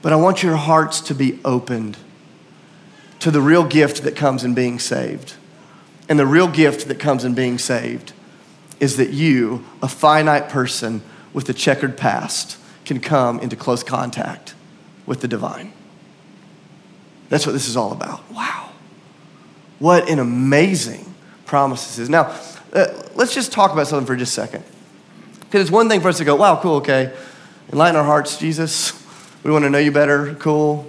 but 0.00 0.12
I 0.12 0.16
want 0.16 0.44
your 0.44 0.56
hearts 0.56 1.00
to 1.02 1.14
be 1.14 1.40
opened 1.44 1.96
to 3.18 3.32
the 3.32 3.40
real 3.40 3.64
gift 3.64 4.04
that 4.04 4.14
comes 4.14 4.44
in 4.44 4.54
being 4.54 4.78
saved. 4.78 5.34
And 6.10 6.18
the 6.18 6.26
real 6.26 6.48
gift 6.48 6.88
that 6.88 6.98
comes 6.98 7.24
in 7.24 7.34
being 7.34 7.56
saved 7.56 8.12
is 8.80 8.96
that 8.96 9.10
you, 9.10 9.64
a 9.80 9.86
finite 9.86 10.48
person 10.48 11.02
with 11.32 11.48
a 11.48 11.54
checkered 11.54 11.96
past, 11.96 12.58
can 12.84 12.98
come 12.98 13.38
into 13.38 13.54
close 13.54 13.84
contact 13.84 14.54
with 15.06 15.20
the 15.20 15.28
divine. 15.28 15.72
That's 17.28 17.46
what 17.46 17.52
this 17.52 17.68
is 17.68 17.76
all 17.76 17.92
about. 17.92 18.28
Wow. 18.32 18.70
What 19.78 20.10
an 20.10 20.18
amazing 20.18 21.14
promise 21.46 21.86
this 21.86 22.00
is. 22.00 22.10
Now, 22.10 22.36
uh, 22.72 22.86
let's 23.14 23.32
just 23.32 23.52
talk 23.52 23.72
about 23.72 23.86
something 23.86 24.06
for 24.06 24.16
just 24.16 24.36
a 24.36 24.40
second. 24.40 24.64
Because 25.42 25.60
it's 25.62 25.70
one 25.70 25.88
thing 25.88 26.00
for 26.00 26.08
us 26.08 26.18
to 26.18 26.24
go, 26.24 26.34
wow, 26.34 26.60
cool, 26.60 26.76
okay. 26.76 27.16
Enlighten 27.70 27.96
our 27.96 28.04
hearts, 28.04 28.36
Jesus. 28.36 29.00
We 29.44 29.52
want 29.52 29.62
to 29.64 29.70
know 29.70 29.78
you 29.78 29.92
better. 29.92 30.34
Cool. 30.34 30.84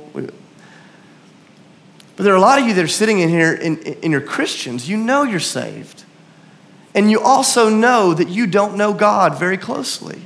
But 2.15 2.23
there 2.23 2.33
are 2.33 2.37
a 2.37 2.41
lot 2.41 2.59
of 2.59 2.67
you 2.67 2.73
that 2.73 2.83
are 2.83 2.87
sitting 2.87 3.19
in 3.19 3.29
here 3.29 3.53
and, 3.53 3.79
and 3.79 4.11
you're 4.11 4.21
Christians. 4.21 4.87
You 4.89 4.97
know 4.97 5.23
you're 5.23 5.39
saved. 5.39 6.03
And 6.93 7.09
you 7.09 7.21
also 7.21 7.69
know 7.69 8.13
that 8.13 8.27
you 8.27 8.47
don't 8.47 8.75
know 8.75 8.93
God 8.93 9.39
very 9.39 9.57
closely. 9.57 10.21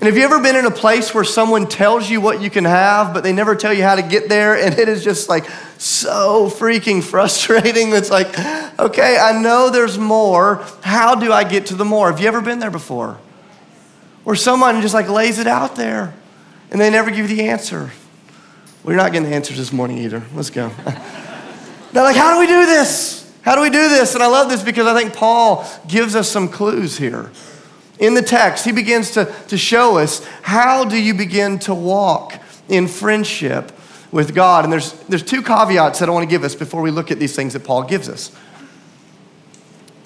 And 0.00 0.06
have 0.06 0.16
you 0.16 0.24
ever 0.24 0.40
been 0.40 0.56
in 0.56 0.64
a 0.64 0.70
place 0.70 1.12
where 1.12 1.24
someone 1.24 1.66
tells 1.66 2.08
you 2.08 2.22
what 2.22 2.40
you 2.40 2.48
can 2.48 2.64
have, 2.64 3.12
but 3.12 3.22
they 3.22 3.34
never 3.34 3.54
tell 3.54 3.74
you 3.74 3.82
how 3.82 3.96
to 3.96 4.02
get 4.02 4.30
there? 4.30 4.56
And 4.56 4.78
it 4.78 4.88
is 4.88 5.04
just 5.04 5.28
like 5.28 5.44
so 5.76 6.48
freaking 6.48 7.02
frustrating. 7.02 7.92
It's 8.00 8.10
like, 8.10 8.28
okay, 8.78 9.18
I 9.18 9.38
know 9.38 9.68
there's 9.68 9.98
more. 9.98 10.64
How 10.80 11.14
do 11.14 11.30
I 11.30 11.44
get 11.44 11.66
to 11.66 11.74
the 11.74 11.84
more? 11.84 12.10
Have 12.10 12.18
you 12.18 12.28
ever 12.28 12.40
been 12.40 12.60
there 12.60 12.70
before? 12.70 13.18
Where 14.24 14.36
someone 14.36 14.80
just 14.80 14.94
like 14.94 15.10
lays 15.10 15.38
it 15.38 15.46
out 15.46 15.76
there 15.76 16.14
and 16.70 16.80
they 16.80 16.88
never 16.88 17.10
give 17.10 17.30
you 17.30 17.36
the 17.36 17.48
answer. 17.48 17.90
We're 18.82 18.96
not 18.96 19.12
getting 19.12 19.30
answers 19.32 19.58
this 19.58 19.72
morning 19.72 19.98
either. 19.98 20.22
Let's 20.34 20.48
go. 20.48 20.68
They're 21.92 22.02
like, 22.02 22.16
how 22.16 22.34
do 22.34 22.40
we 22.40 22.46
do 22.46 22.64
this? 22.64 23.30
How 23.42 23.54
do 23.54 23.60
we 23.60 23.68
do 23.68 23.88
this? 23.90 24.14
And 24.14 24.22
I 24.22 24.26
love 24.26 24.48
this 24.48 24.62
because 24.62 24.86
I 24.86 24.98
think 24.98 25.14
Paul 25.14 25.66
gives 25.86 26.14
us 26.14 26.30
some 26.30 26.48
clues 26.48 26.96
here. 26.96 27.30
In 27.98 28.14
the 28.14 28.22
text, 28.22 28.64
he 28.64 28.72
begins 28.72 29.10
to, 29.12 29.34
to 29.48 29.58
show 29.58 29.98
us 29.98 30.24
how 30.42 30.84
do 30.84 31.00
you 31.00 31.12
begin 31.12 31.58
to 31.60 31.74
walk 31.74 32.40
in 32.68 32.88
friendship 32.88 33.72
with 34.10 34.34
God. 34.34 34.64
And 34.64 34.72
there's, 34.72 34.92
there's 35.04 35.22
two 35.22 35.42
caveats 35.42 35.98
that 35.98 36.08
I 36.08 36.12
want 36.12 36.22
to 36.22 36.30
give 36.30 36.42
us 36.42 36.54
before 36.54 36.80
we 36.80 36.90
look 36.90 37.10
at 37.10 37.18
these 37.18 37.36
things 37.36 37.52
that 37.52 37.64
Paul 37.64 37.82
gives 37.82 38.08
us. 38.08 38.34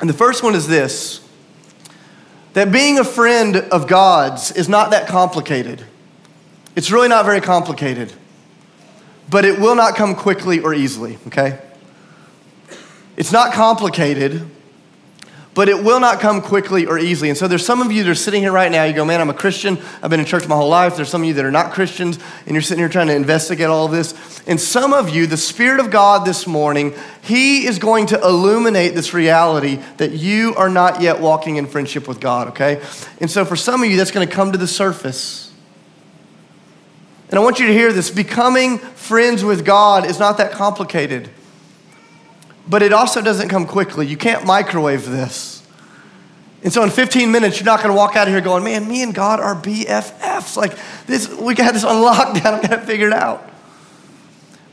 And 0.01 0.11
the 0.11 0.15
first 0.15 0.43
one 0.43 0.55
is 0.57 0.67
this 0.67 1.21
that 2.55 2.71
being 2.73 2.99
a 2.99 3.05
friend 3.05 3.57
of 3.57 3.87
God's 3.87 4.51
is 4.53 4.69
not 4.69 4.91
that 4.91 5.07
complicated. 5.07 5.85
It's 6.75 6.91
really 6.91 7.09
not 7.09 7.25
very 7.25 7.41
complicated 7.41 8.13
but 9.29 9.45
it 9.45 9.59
will 9.59 9.75
not 9.75 9.97
come 9.97 10.15
quickly 10.15 10.61
or 10.61 10.75
easily, 10.75 11.19
okay? 11.27 11.61
It's 13.17 13.33
not 13.33 13.53
complicated, 13.53 14.49
but 15.55 15.69
it 15.69 15.83
will 15.85 16.01
not 16.01 16.19
come 16.19 16.43
quickly 16.43 16.85
or 16.85 16.99
easily. 16.99 17.29
And 17.29 17.39
so 17.39 17.47
there's 17.47 17.65
some 17.65 17.81
of 17.81 17.93
you 17.93 18.03
that 18.03 18.11
are 18.11 18.15
sitting 18.17 18.43
here 18.43 18.51
right 18.51 18.71
now, 18.71 18.85
you 18.85 18.93
go, 18.93 19.05
man, 19.05 19.21
I'm 19.21 19.31
a 19.31 19.35
Christian. 19.35 19.79
I've 20.03 20.11
been 20.11 20.19
in 20.19 20.27
church 20.27 20.49
my 20.49 20.57
whole 20.57 20.69
life. 20.69 20.97
There's 20.97 21.09
some 21.09 21.23
of 21.23 21.29
you 21.29 21.35
that 21.35 21.45
are 21.45 21.53
not 21.53 21.73
Christians, 21.73 22.19
and 22.45 22.55
you're 22.55 22.63
sitting 22.63 22.81
here 22.81 22.89
trying 22.89 23.07
to 23.07 23.15
investigate 23.15 23.69
all 23.69 23.87
this. 23.87 24.43
And 24.49 24.61
some 24.61 24.93
of 24.93 25.11
you, 25.11 25.29
the 25.29 25.37
Spirit 25.37 25.79
of 25.79 25.93
God 25.93 26.27
this 26.27 26.47
morning, 26.47 26.93
He 27.23 27.67
is 27.67 27.79
going 27.79 28.07
to 28.07 28.21
illuminate 28.21 28.95
this 28.95 29.15
reality 29.15 29.77
that 29.99 30.11
you 30.11 30.55
are 30.57 30.69
not 30.69 31.01
yet 31.01 31.21
walking 31.21 31.57
in 31.57 31.67
friendship 31.67 32.09
with 32.09 32.19
God, 32.19 32.49
okay? 32.49 32.83
And 33.21 33.31
so 33.31 33.45
for 33.45 33.57
some 33.57 33.83
of 33.83 33.89
you, 33.89 33.97
that's 33.97 34.11
going 34.11 34.27
to 34.29 34.35
come 34.35 34.53
to 34.53 34.59
the 34.59 34.67
surface. 34.67 35.44
And 37.31 37.39
I 37.39 37.43
want 37.43 37.59
you 37.59 37.67
to 37.67 37.73
hear 37.73 37.93
this 37.93 38.11
becoming 38.11 38.79
friends 38.79 39.43
with 39.45 39.65
God 39.65 40.07
is 40.07 40.19
not 40.19 40.39
that 40.39 40.53
complicated, 40.53 41.31
but 42.69 42.83
it 42.83 42.93
also 42.93 43.21
doesn't 43.23 43.49
come 43.49 43.67
quickly. 43.67 44.07
You 44.07 44.17
can't 44.17 44.45
microwave 44.45 45.07
this. 45.09 45.63
And 46.63 46.73
so 46.73 46.83
in 46.83 46.91
15 46.91 47.31
minutes, 47.31 47.59
you're 47.59 47.67
not 47.67 47.81
going 47.81 47.91
to 47.91 47.97
walk 47.97 48.17
out 48.17 48.27
of 48.27 48.33
here 48.33 48.41
going, 48.41 48.65
man, 48.65 48.89
me 48.89 49.03
and 49.03 49.15
God 49.15 49.39
are 49.39 49.55
BFFs. 49.55 50.57
Like 50.57 50.79
this, 51.07 51.29
we 51.29 51.55
got 51.55 51.75
this 51.75 51.85
on 51.85 51.97
lockdown. 51.97 52.59
I 52.59 52.63
got 52.63 52.81
to 52.81 52.87
figure 52.87 53.09
it 53.09 53.13
out. 53.13 53.51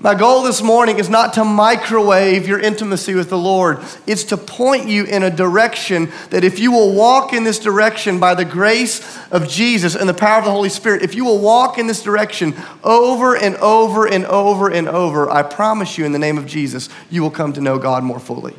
My 0.01 0.15
goal 0.15 0.41
this 0.41 0.63
morning 0.63 0.97
is 0.97 1.11
not 1.11 1.33
to 1.33 1.43
microwave 1.43 2.47
your 2.47 2.59
intimacy 2.59 3.13
with 3.13 3.29
the 3.29 3.37
Lord. 3.37 3.77
It's 4.07 4.23
to 4.25 4.37
point 4.37 4.87
you 4.87 5.03
in 5.03 5.21
a 5.21 5.29
direction 5.29 6.11
that 6.31 6.43
if 6.43 6.57
you 6.57 6.71
will 6.71 6.95
walk 6.95 7.33
in 7.33 7.43
this 7.43 7.59
direction 7.59 8.19
by 8.19 8.33
the 8.33 8.43
grace 8.43 8.99
of 9.29 9.47
Jesus 9.47 9.93
and 9.95 10.09
the 10.09 10.15
power 10.15 10.39
of 10.39 10.45
the 10.45 10.51
Holy 10.51 10.69
Spirit, 10.69 11.03
if 11.03 11.13
you 11.13 11.23
will 11.23 11.37
walk 11.37 11.77
in 11.77 11.85
this 11.85 12.01
direction 12.01 12.55
over 12.83 13.37
and 13.37 13.55
over 13.57 14.07
and 14.07 14.25
over 14.25 14.71
and 14.71 14.89
over, 14.89 15.29
I 15.29 15.43
promise 15.43 15.99
you 15.99 16.05
in 16.05 16.13
the 16.13 16.19
name 16.19 16.39
of 16.39 16.47
Jesus, 16.47 16.89
you 17.11 17.21
will 17.21 17.29
come 17.29 17.53
to 17.53 17.61
know 17.61 17.77
God 17.77 18.03
more 18.03 18.19
fully. 18.19 18.55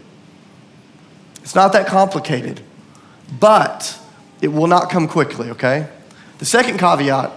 It's 1.42 1.56
not 1.56 1.72
that 1.72 1.88
complicated, 1.88 2.60
but 3.40 3.98
it 4.40 4.48
will 4.48 4.68
not 4.68 4.90
come 4.90 5.08
quickly, 5.08 5.50
okay? 5.50 5.88
The 6.38 6.44
second 6.44 6.78
caveat 6.78 7.32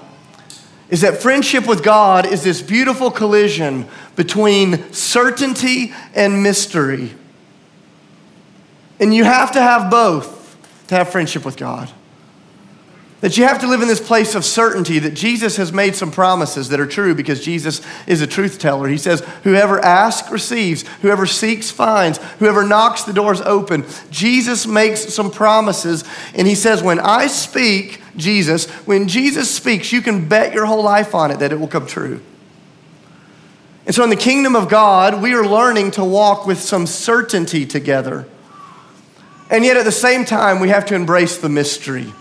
is 0.89 1.01
that 1.01 1.21
friendship 1.21 1.67
with 1.67 1.83
God 1.83 2.25
is 2.25 2.43
this 2.43 2.61
beautiful 2.61 3.09
collision 3.09 3.87
between 4.15 4.91
certainty 4.93 5.93
and 6.13 6.43
mystery. 6.43 7.11
And 8.99 9.13
you 9.13 9.23
have 9.23 9.51
to 9.53 9.61
have 9.61 9.89
both 9.89 10.57
to 10.87 10.95
have 10.95 11.09
friendship 11.09 11.43
with 11.43 11.57
God. 11.57 11.91
That 13.21 13.37
you 13.37 13.45
have 13.45 13.61
to 13.61 13.67
live 13.67 13.81
in 13.81 13.87
this 13.87 14.05
place 14.05 14.35
of 14.35 14.43
certainty 14.43 14.99
that 14.99 15.13
Jesus 15.13 15.55
has 15.55 15.71
made 15.71 15.95
some 15.95 16.11
promises 16.11 16.69
that 16.69 16.79
are 16.79 16.85
true 16.85 17.15
because 17.15 17.43
Jesus 17.43 17.81
is 18.07 18.21
a 18.21 18.27
truth 18.27 18.59
teller. 18.59 18.87
He 18.87 18.97
says, 18.97 19.21
Whoever 19.43 19.79
asks 19.79 20.29
receives, 20.29 20.83
whoever 21.01 21.25
seeks 21.25 21.71
finds, 21.71 22.17
whoever 22.39 22.63
knocks 22.63 23.03
the 23.03 23.13
doors 23.13 23.41
open. 23.41 23.85
Jesus 24.11 24.67
makes 24.67 25.13
some 25.13 25.31
promises, 25.31 26.03
and 26.35 26.45
he 26.45 26.55
says, 26.55 26.83
When 26.83 26.99
I 26.99 27.27
speak, 27.27 28.01
Jesus, 28.17 28.69
when 28.85 29.07
Jesus 29.07 29.49
speaks, 29.49 29.91
you 29.91 30.01
can 30.01 30.27
bet 30.27 30.53
your 30.53 30.65
whole 30.65 30.83
life 30.83 31.15
on 31.15 31.31
it 31.31 31.39
that 31.39 31.51
it 31.51 31.59
will 31.59 31.67
come 31.67 31.87
true. 31.87 32.21
And 33.85 33.93
so 33.93 34.03
in 34.03 34.09
the 34.09 34.15
kingdom 34.15 34.55
of 34.55 34.67
God, 34.67 35.21
we 35.21 35.33
are 35.33 35.45
learning 35.45 35.91
to 35.91 36.03
walk 36.03 36.45
with 36.45 36.59
some 36.59 36.85
certainty 36.87 37.65
together. 37.65 38.27
And 39.49 39.63
yet 39.63 39.77
at 39.77 39.85
the 39.85 39.91
same 39.91 40.25
time, 40.25 40.59
we 40.59 40.69
have 40.69 40.85
to 40.87 40.95
embrace 40.95 41.37
the 41.37 41.49
mystery. 41.49 42.11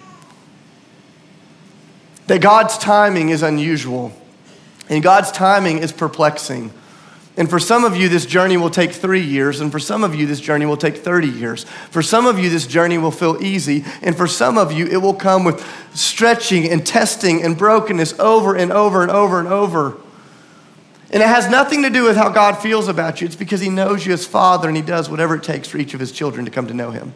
That 2.26 2.40
God's 2.40 2.78
timing 2.78 3.28
is 3.28 3.42
unusual, 3.42 4.12
and 4.88 5.02
God's 5.02 5.30
timing 5.32 5.78
is 5.78 5.92
perplexing. 5.92 6.72
And 7.36 7.50
for 7.50 7.58
some 7.58 7.84
of 7.84 7.96
you, 7.96 8.08
this 8.08 8.26
journey 8.26 8.56
will 8.56 8.70
take 8.70 8.92
three 8.92 9.20
years, 9.20 9.60
and 9.60 9.72
for 9.72 9.80
some 9.80 10.04
of 10.04 10.14
you, 10.14 10.24
this 10.24 10.40
journey 10.40 10.66
will 10.66 10.76
take 10.76 10.96
30 10.96 11.28
years. 11.28 11.64
For 11.90 12.00
some 12.00 12.26
of 12.26 12.38
you, 12.38 12.48
this 12.48 12.66
journey 12.66 12.96
will 12.96 13.10
feel 13.10 13.42
easy, 13.42 13.84
and 14.02 14.16
for 14.16 14.28
some 14.28 14.56
of 14.56 14.70
you, 14.70 14.86
it 14.86 14.98
will 14.98 15.14
come 15.14 15.42
with 15.42 15.66
stretching 15.94 16.70
and 16.70 16.86
testing 16.86 17.42
and 17.42 17.58
brokenness 17.58 18.18
over 18.20 18.54
and 18.54 18.72
over 18.72 19.02
and 19.02 19.10
over 19.10 19.40
and 19.40 19.48
over. 19.48 19.96
And 21.10 21.22
it 21.22 21.28
has 21.28 21.48
nothing 21.48 21.82
to 21.82 21.90
do 21.90 22.04
with 22.04 22.16
how 22.16 22.28
God 22.28 22.54
feels 22.54 22.88
about 22.88 23.20
you. 23.20 23.26
It's 23.26 23.36
because 23.36 23.60
He 23.60 23.68
knows 23.68 24.06
you 24.06 24.12
as 24.12 24.24
Father, 24.24 24.68
and 24.68 24.76
He 24.76 24.82
does 24.82 25.10
whatever 25.10 25.34
it 25.34 25.42
takes 25.42 25.66
for 25.66 25.78
each 25.78 25.92
of 25.92 26.00
His 26.00 26.12
children 26.12 26.44
to 26.44 26.52
come 26.52 26.68
to 26.68 26.74
know 26.74 26.92
Him. 26.92 27.12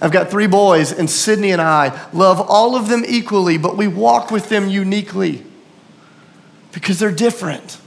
I've 0.00 0.12
got 0.12 0.30
three 0.30 0.46
boys, 0.46 0.92
and 0.92 1.08
Sydney 1.10 1.50
and 1.50 1.60
I 1.60 2.08
love 2.12 2.40
all 2.40 2.74
of 2.74 2.88
them 2.88 3.04
equally, 3.06 3.58
but 3.58 3.76
we 3.76 3.86
walk 3.86 4.30
with 4.30 4.48
them 4.48 4.68
uniquely 4.68 5.44
because 6.72 6.98
they're 6.98 7.12
different. 7.12 7.78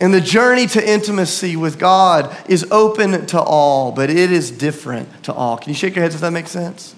And 0.00 0.12
the 0.12 0.20
journey 0.20 0.66
to 0.68 0.90
intimacy 0.90 1.56
with 1.56 1.78
God 1.78 2.36
is 2.48 2.66
open 2.70 3.26
to 3.26 3.40
all, 3.40 3.92
but 3.92 4.10
it 4.10 4.30
is 4.30 4.50
different 4.50 5.24
to 5.24 5.32
all. 5.32 5.56
Can 5.56 5.70
you 5.70 5.74
shake 5.74 5.94
your 5.94 6.02
heads 6.02 6.14
if 6.14 6.20
that 6.20 6.32
makes 6.32 6.50
sense? 6.50 6.94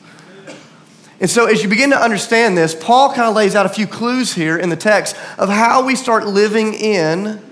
And 1.21 1.29
so, 1.29 1.47
as 1.47 1.63
you 1.63 1.69
begin 1.69 1.91
to 1.91 2.01
understand 2.01 2.57
this, 2.57 2.75
Paul 2.75 3.13
kind 3.13 3.29
of 3.29 3.35
lays 3.35 3.55
out 3.55 3.67
a 3.67 3.69
few 3.69 3.87
clues 3.87 4.35
here 4.35 4.57
in 4.57 4.69
the 4.69 4.77
text 4.77 5.17
of 5.37 5.49
how 5.49 5.85
we 5.85 5.97
start 5.97 6.27
living 6.27 6.75
in 6.75 7.43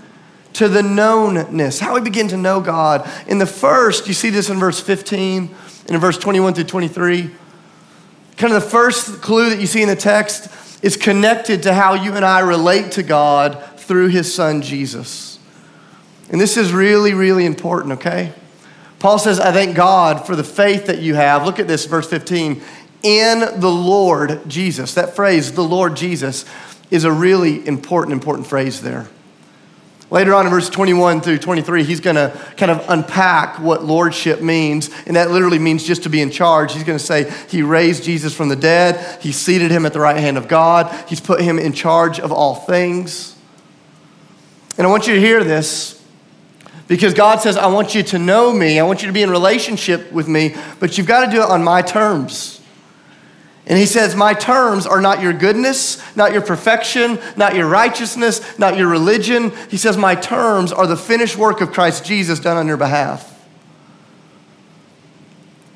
to 0.54 0.68
the 0.68 0.82
knownness, 0.82 1.80
how 1.80 1.94
we 1.94 2.00
begin 2.00 2.28
to 2.28 2.36
know 2.36 2.60
God. 2.60 3.08
In 3.26 3.38
the 3.38 3.46
first, 3.46 4.06
you 4.08 4.14
see 4.14 4.30
this 4.30 4.48
in 4.48 4.58
verse 4.58 4.80
15 4.80 5.54
in 5.88 5.98
verse 5.98 6.18
21 6.18 6.54
through 6.54 6.64
23. 6.64 7.30
Kind 8.36 8.52
of 8.52 8.62
the 8.62 8.68
first 8.68 9.22
clue 9.22 9.50
that 9.50 9.60
you 9.60 9.66
see 9.66 9.82
in 9.82 9.88
the 9.88 9.96
text 9.96 10.84
is 10.84 10.96
connected 10.96 11.62
to 11.62 11.72
how 11.72 11.94
you 11.94 12.12
and 12.14 12.24
I 12.24 12.40
relate 12.40 12.92
to 12.92 13.02
God 13.02 13.62
through 13.76 14.08
his 14.08 14.32
son 14.32 14.62
Jesus. 14.62 15.38
And 16.30 16.40
this 16.40 16.56
is 16.56 16.72
really, 16.72 17.14
really 17.14 17.46
important, 17.46 17.94
okay? 17.94 18.32
Paul 18.98 19.18
says, 19.18 19.38
I 19.38 19.52
thank 19.52 19.76
God 19.76 20.26
for 20.26 20.34
the 20.34 20.44
faith 20.44 20.86
that 20.86 20.98
you 20.98 21.14
have. 21.14 21.44
Look 21.44 21.58
at 21.58 21.68
this, 21.68 21.86
verse 21.86 22.08
15. 22.08 22.60
In 23.02 23.60
the 23.60 23.70
Lord 23.70 24.40
Jesus. 24.48 24.94
That 24.94 25.14
phrase, 25.14 25.52
the 25.52 25.62
Lord 25.62 25.96
Jesus, 25.96 26.44
is 26.90 27.04
a 27.04 27.12
really 27.12 27.66
important, 27.66 28.12
important 28.12 28.46
phrase 28.46 28.80
there. 28.80 29.06
Later 30.08 30.34
on 30.34 30.46
in 30.46 30.52
verse 30.52 30.70
21 30.70 31.20
through 31.20 31.38
23, 31.38 31.82
he's 31.82 31.98
going 31.98 32.14
to 32.14 32.38
kind 32.56 32.70
of 32.70 32.84
unpack 32.88 33.58
what 33.58 33.84
lordship 33.84 34.40
means. 34.40 34.88
And 35.06 35.16
that 35.16 35.32
literally 35.32 35.58
means 35.58 35.82
just 35.82 36.04
to 36.04 36.08
be 36.08 36.20
in 36.20 36.30
charge. 36.30 36.72
He's 36.72 36.84
going 36.84 36.98
to 36.98 37.04
say 37.04 37.32
he 37.48 37.62
raised 37.62 38.04
Jesus 38.04 38.34
from 38.34 38.48
the 38.48 38.56
dead, 38.56 39.20
he 39.20 39.32
seated 39.32 39.70
him 39.70 39.84
at 39.84 39.92
the 39.92 40.00
right 40.00 40.16
hand 40.16 40.38
of 40.38 40.46
God, 40.46 40.94
he's 41.08 41.20
put 41.20 41.40
him 41.40 41.58
in 41.58 41.72
charge 41.72 42.20
of 42.20 42.30
all 42.30 42.54
things. 42.54 43.36
And 44.78 44.86
I 44.86 44.90
want 44.90 45.08
you 45.08 45.14
to 45.14 45.20
hear 45.20 45.42
this 45.42 45.96
because 46.86 47.14
God 47.14 47.40
says, 47.40 47.56
I 47.56 47.66
want 47.66 47.94
you 47.96 48.04
to 48.04 48.18
know 48.18 48.52
me, 48.52 48.78
I 48.78 48.84
want 48.84 49.02
you 49.02 49.08
to 49.08 49.12
be 49.12 49.22
in 49.22 49.30
relationship 49.30 50.12
with 50.12 50.28
me, 50.28 50.54
but 50.78 50.96
you've 50.96 51.06
got 51.08 51.24
to 51.24 51.30
do 51.32 51.42
it 51.42 51.48
on 51.48 51.64
my 51.64 51.82
terms. 51.82 52.55
And 53.66 53.78
he 53.78 53.86
says, 53.86 54.14
My 54.14 54.32
terms 54.32 54.86
are 54.86 55.00
not 55.00 55.20
your 55.20 55.32
goodness, 55.32 56.00
not 56.16 56.32
your 56.32 56.42
perfection, 56.42 57.18
not 57.36 57.56
your 57.56 57.66
righteousness, 57.66 58.58
not 58.58 58.76
your 58.76 58.88
religion. 58.88 59.52
He 59.68 59.76
says, 59.76 59.96
My 59.96 60.14
terms 60.14 60.72
are 60.72 60.86
the 60.86 60.96
finished 60.96 61.36
work 61.36 61.60
of 61.60 61.72
Christ 61.72 62.04
Jesus 62.04 62.38
done 62.38 62.56
on 62.56 62.68
your 62.68 62.76
behalf. 62.76 63.32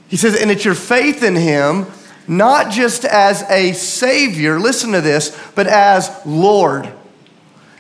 He 0.08 0.16
says, 0.16 0.40
And 0.40 0.50
it's 0.50 0.64
your 0.64 0.74
faith 0.74 1.24
in 1.24 1.34
him, 1.34 1.86
not 2.28 2.70
just 2.70 3.04
as 3.04 3.42
a 3.50 3.72
Savior, 3.72 4.60
listen 4.60 4.92
to 4.92 5.00
this, 5.00 5.36
but 5.54 5.66
as 5.66 6.10
Lord 6.24 6.92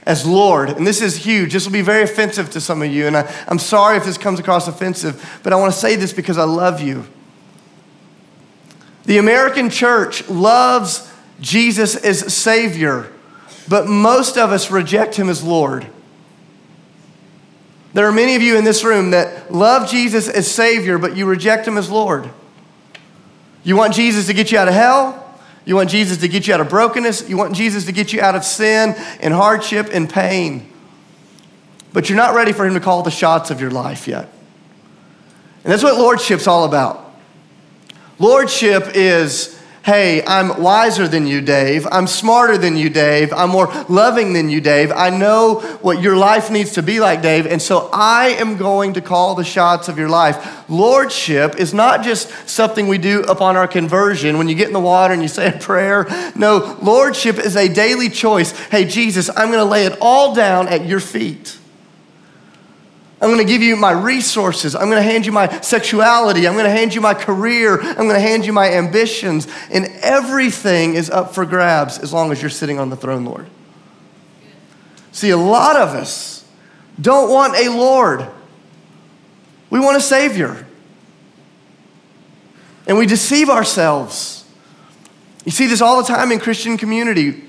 as 0.06 0.26
Lord. 0.26 0.70
And 0.70 0.84
this 0.84 1.02
is 1.02 1.14
huge. 1.14 1.52
This 1.52 1.64
will 1.66 1.72
be 1.72 1.82
very 1.82 2.02
offensive 2.02 2.50
to 2.50 2.60
some 2.60 2.82
of 2.82 2.90
you. 2.90 3.06
And 3.06 3.16
I, 3.16 3.32
am 3.46 3.60
sorry 3.60 3.96
if 3.96 4.04
this 4.04 4.18
comes 4.18 4.40
across 4.40 4.66
offensive, 4.66 5.40
but 5.44 5.52
I 5.52 5.56
want 5.56 5.72
to 5.72 5.78
say 5.78 5.94
this 5.94 6.12
because 6.12 6.36
I 6.36 6.44
love 6.44 6.80
you. 6.80 7.04
The 9.04 9.18
American 9.18 9.70
church 9.70 10.28
loves 10.28 11.10
Jesus 11.40 11.96
as 11.96 12.32
Savior, 12.34 13.10
but 13.68 13.86
most 13.86 14.36
of 14.36 14.52
us 14.52 14.70
reject 14.70 15.16
Him 15.16 15.28
as 15.28 15.42
Lord. 15.42 15.86
There 17.92 18.06
are 18.06 18.12
many 18.12 18.36
of 18.36 18.42
you 18.42 18.56
in 18.56 18.64
this 18.64 18.84
room 18.84 19.10
that 19.10 19.52
love 19.52 19.88
Jesus 19.88 20.28
as 20.28 20.50
Savior, 20.50 20.98
but 20.98 21.16
you 21.16 21.26
reject 21.26 21.66
Him 21.66 21.76
as 21.76 21.90
Lord. 21.90 22.30
You 23.64 23.76
want 23.76 23.94
Jesus 23.94 24.26
to 24.26 24.34
get 24.34 24.52
you 24.52 24.58
out 24.58 24.68
of 24.68 24.74
hell? 24.74 25.26
You 25.64 25.76
want 25.76 25.90
Jesus 25.90 26.18
to 26.18 26.28
get 26.28 26.46
you 26.46 26.54
out 26.54 26.60
of 26.60 26.68
brokenness. 26.68 27.28
You 27.28 27.36
want 27.36 27.54
Jesus 27.54 27.84
to 27.86 27.92
get 27.92 28.12
you 28.12 28.20
out 28.20 28.34
of 28.34 28.44
sin 28.44 28.94
and 29.20 29.34
hardship 29.34 29.88
and 29.92 30.08
pain. 30.08 30.70
But 31.92 32.08
you're 32.08 32.16
not 32.16 32.34
ready 32.34 32.52
for 32.52 32.64
Him 32.64 32.74
to 32.74 32.80
call 32.80 33.02
the 33.02 33.10
shots 33.10 33.50
of 33.50 33.60
your 33.60 33.70
life 33.70 34.06
yet. 34.06 34.28
And 35.64 35.72
that's 35.72 35.82
what 35.82 35.96
Lordship's 35.96 36.46
all 36.46 36.64
about. 36.64 36.99
Lordship 38.20 38.90
is 38.94 39.58
hey, 39.82 40.22
I'm 40.26 40.62
wiser 40.62 41.08
than 41.08 41.26
you, 41.26 41.40
Dave. 41.40 41.86
I'm 41.90 42.06
smarter 42.06 42.58
than 42.58 42.76
you, 42.76 42.90
Dave. 42.90 43.32
I'm 43.32 43.48
more 43.48 43.72
loving 43.88 44.34
than 44.34 44.50
you, 44.50 44.60
Dave. 44.60 44.92
I 44.92 45.08
know 45.08 45.60
what 45.80 46.02
your 46.02 46.16
life 46.16 46.50
needs 46.50 46.72
to 46.72 46.82
be 46.82 47.00
like, 47.00 47.22
Dave. 47.22 47.46
And 47.46 47.62
so 47.62 47.88
I 47.90 48.36
am 48.38 48.58
going 48.58 48.92
to 48.92 49.00
call 49.00 49.34
the 49.34 49.42
shots 49.42 49.88
of 49.88 49.98
your 49.98 50.10
life. 50.10 50.68
Lordship 50.68 51.58
is 51.58 51.72
not 51.72 52.04
just 52.04 52.30
something 52.46 52.88
we 52.88 52.98
do 52.98 53.22
upon 53.22 53.56
our 53.56 53.66
conversion 53.66 54.36
when 54.36 54.48
you 54.48 54.54
get 54.54 54.68
in 54.68 54.74
the 54.74 54.80
water 54.80 55.14
and 55.14 55.22
you 55.22 55.28
say 55.28 55.48
a 55.48 55.58
prayer. 55.58 56.06
No, 56.36 56.78
Lordship 56.82 57.38
is 57.38 57.56
a 57.56 57.72
daily 57.72 58.10
choice. 58.10 58.52
Hey, 58.68 58.84
Jesus, 58.84 59.30
I'm 59.30 59.48
going 59.48 59.58
to 59.60 59.64
lay 59.64 59.86
it 59.86 59.96
all 59.98 60.34
down 60.34 60.68
at 60.68 60.84
your 60.84 61.00
feet. 61.00 61.56
I'm 63.20 63.28
going 63.28 63.46
to 63.46 63.52
give 63.52 63.60
you 63.60 63.76
my 63.76 63.90
resources. 63.90 64.74
I'm 64.74 64.86
going 64.86 65.02
to 65.02 65.02
hand 65.02 65.26
you 65.26 65.32
my 65.32 65.60
sexuality. 65.60 66.48
I'm 66.48 66.54
going 66.54 66.64
to 66.64 66.70
hand 66.70 66.94
you 66.94 67.02
my 67.02 67.12
career. 67.12 67.78
I'm 67.78 68.06
going 68.06 68.14
to 68.14 68.20
hand 68.20 68.46
you 68.46 68.52
my 68.52 68.72
ambitions. 68.72 69.46
And 69.70 69.86
everything 70.00 70.94
is 70.94 71.10
up 71.10 71.34
for 71.34 71.44
grabs 71.44 71.98
as 71.98 72.14
long 72.14 72.32
as 72.32 72.40
you're 72.40 72.50
sitting 72.50 72.78
on 72.78 72.88
the 72.88 72.96
throne, 72.96 73.26
Lord. 73.26 73.46
See, 75.12 75.30
a 75.30 75.36
lot 75.36 75.76
of 75.76 75.90
us 75.90 76.46
don't 76.98 77.30
want 77.30 77.56
a 77.56 77.68
Lord, 77.68 78.26
we 79.68 79.80
want 79.80 79.96
a 79.96 80.00
Savior. 80.00 80.66
And 82.86 82.98
we 82.98 83.06
deceive 83.06 83.50
ourselves. 83.50 84.44
You 85.44 85.52
see 85.52 85.66
this 85.66 85.80
all 85.80 86.02
the 86.02 86.08
time 86.08 86.32
in 86.32 86.40
Christian 86.40 86.76
community 86.76 87.44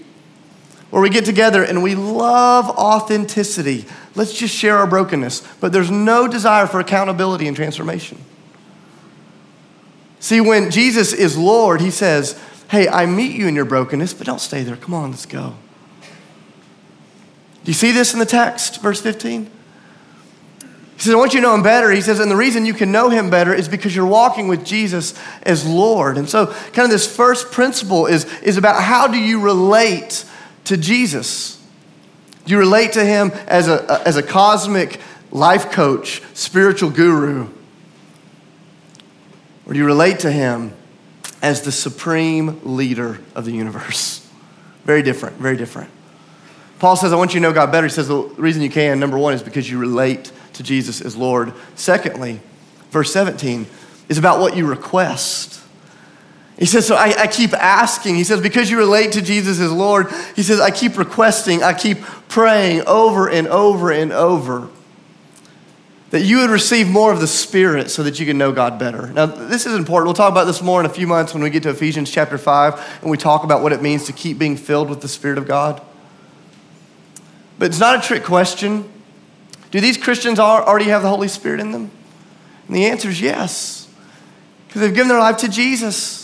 where 0.92 1.02
we 1.02 1.10
get 1.10 1.26
together 1.26 1.64
and 1.64 1.82
we 1.82 1.96
love 1.96 2.70
authenticity. 2.70 3.86
Let's 4.16 4.34
just 4.34 4.56
share 4.56 4.78
our 4.78 4.88
brokenness. 4.88 5.42
But 5.60 5.72
there's 5.72 5.92
no 5.92 6.28
desire 6.28 6.68
for 6.68 6.80
accountability 6.80 7.48
and 7.48 7.56
transformation. 7.56 8.18
See, 10.20 10.42
when 10.42 10.70
Jesus 10.70 11.14
is 11.14 11.38
Lord, 11.38 11.82
he 11.82 11.92
says, 11.92 12.40
Hey, 12.70 12.88
I 12.88 13.06
meet 13.06 13.36
you 13.36 13.48
in 13.48 13.56
your 13.56 13.66
brokenness, 13.66 14.14
but 14.14 14.26
don't 14.26 14.40
stay 14.40 14.64
there. 14.64 14.78
Come 14.78 14.94
on, 14.94 15.12
let's 15.12 15.26
go. 15.26 15.56
Do 17.64 17.70
you 17.70 17.74
see 17.74 17.92
this 17.92 18.14
in 18.14 18.20
the 18.20 18.26
text, 18.26 18.82
verse 18.82 19.02
15? 19.02 19.50
He 21.02 21.06
says, 21.06 21.14
I 21.14 21.18
want 21.18 21.34
you 21.34 21.42
to 21.42 21.48
know 21.48 21.56
him 21.56 21.64
better. 21.64 21.92
He 21.92 22.02
says, 22.02 22.20
and 22.20 22.30
the 22.30 22.36
reason 22.36 22.66
you 22.66 22.74
can 22.74 22.92
know 22.92 23.10
him 23.10 23.30
better 23.30 23.54
is 23.54 23.68
because 23.68 23.96
you're 23.96 24.06
walking 24.06 24.48
with 24.48 24.64
Jesus 24.66 25.16
as 25.44 25.66
Lord. 25.68 26.18
And 26.18 26.30
so, 26.30 26.48
kind 26.48 26.86
of 26.86 26.92
this 26.92 27.14
first 27.14 27.52
principle 27.52 28.06
is, 28.06 28.26
is 28.42 28.58
about 28.58 28.82
how 28.82 29.08
do 29.08 29.18
you 29.18 29.42
relate 29.42 30.26
to 30.66 30.78
Jesus? 30.78 31.61
Do 32.46 32.54
you 32.54 32.60
relate 32.60 32.94
to 32.94 33.06
him 33.06 33.32
as 33.48 33.68
a, 33.68 34.02
as 34.06 34.18
a 34.18 34.24
cosmic 34.24 35.00
life 35.32 35.72
coach, 35.72 36.22
spiritual 36.34 36.90
guru? 36.90 37.48
Or 39.66 39.74
do 39.74 39.80
you 39.80 39.86
relate 39.86 40.20
to 40.20 40.32
him 40.32 40.74
as 41.42 41.62
the 41.62 41.72
supreme 41.72 42.60
leader 42.64 43.20
of 43.36 43.46
the 43.46 43.52
universe? 43.52 44.28
Very 44.86 45.04
different, 45.04 45.38
very 45.38 45.58
different. 45.58 45.92
Paul 46.80 46.96
says, 46.96 47.14
I 47.14 47.16
want 47.16 47.36
you 47.36 47.40
to 47.40 47.44
know 47.44 47.54
God 47.54 47.72
better. 47.72 47.86
He 47.86 47.94
says, 47.94 48.08
the 48.08 48.18
reason 48.18 48.64
you 48.64 48.72
can, 48.72 49.00
number 49.00 49.16
one, 49.16 49.36
is 49.36 49.44
because 49.44 49.70
you 49.70 49.78
relate 49.78 50.32
to 50.54 50.64
Jesus 50.64 51.02
as 51.02 51.16
Lord. 51.16 51.54
Secondly, 51.76 52.40
verse 52.90 53.14
17 53.14 53.68
is 54.10 54.18
about 54.18 54.40
what 54.40 54.58
you 54.58 54.66
request. 54.66 55.61
He 56.62 56.68
says, 56.68 56.86
So 56.86 56.96
I, 56.96 57.16
I, 57.18 57.26
keep 57.26 57.54
asking. 57.54 58.18
He 58.18 58.24
says, 58.24 58.40
Because 58.40 58.70
you 58.70 58.78
relate 58.78 59.14
to 59.14 59.22
Jesus 59.24 59.60
as 59.60 59.72
Lord, 59.72 60.12
he 60.36 60.44
says, 60.44 60.60
I 60.60 60.70
keep 60.70 60.96
requesting, 60.96 61.64
I 61.64 61.74
keep 61.74 62.02
praying 62.30 62.84
over 62.86 63.28
and 63.28 63.48
over 63.48 63.92
and 63.92 64.14
over 64.14 64.70
that 66.12 66.22
you 66.22 66.38
would 66.38 66.52
receive 66.52 66.88
more 66.88 67.12
of 67.12 67.20
the 67.20 67.26
Spirit 67.26 67.90
so 67.90 68.04
that 68.04 68.20
you 68.20 68.28
can 68.28 68.38
know 68.38 68.52
God 68.52 68.78
better. 68.78 69.08
Now, 69.08 69.26
this 69.26 69.66
is 69.66 69.74
important. 69.74 70.06
We'll 70.06 70.14
talk 70.14 70.32
about 70.32 70.44
this 70.44 70.62
more 70.62 70.80
in 70.80 70.86
a 70.86 70.90
few 70.90 71.08
months 71.08 71.34
when 71.34 71.42
we 71.42 71.50
get 71.50 71.64
to 71.64 71.72
Ephesians 71.72 72.12
chapter 72.12 72.38
5 72.38 73.00
and 73.02 73.10
we 73.10 73.18
talk 73.18 73.44
about 73.44 73.64
what 73.64 73.74
it 73.74 73.82
means 73.82 74.06
to 74.06 74.14
keep 74.14 74.38
being 74.38 74.56
filled 74.56 74.88
with 74.88 75.02
the 75.02 75.08
Spirit 75.08 75.40
of 75.40 75.48
God. 75.48 75.82
But 77.58 77.70
it's 77.70 77.80
not 77.80 77.98
a 77.98 78.08
trick 78.08 78.24
question. 78.24 78.88
Do 79.72 79.82
these 79.82 79.98
Christians 79.98 80.38
already 80.38 80.86
have 80.86 81.02
the 81.02 81.10
Holy 81.10 81.28
Spirit 81.28 81.60
in 81.60 81.72
them? 81.72 81.90
And 82.68 82.76
the 82.76 82.86
answer 82.86 83.10
is 83.10 83.20
yes, 83.20 83.90
because 84.68 84.82
they've 84.82 84.94
given 84.94 85.08
their 85.08 85.20
life 85.20 85.38
to 85.38 85.50
Jesus. 85.50 86.21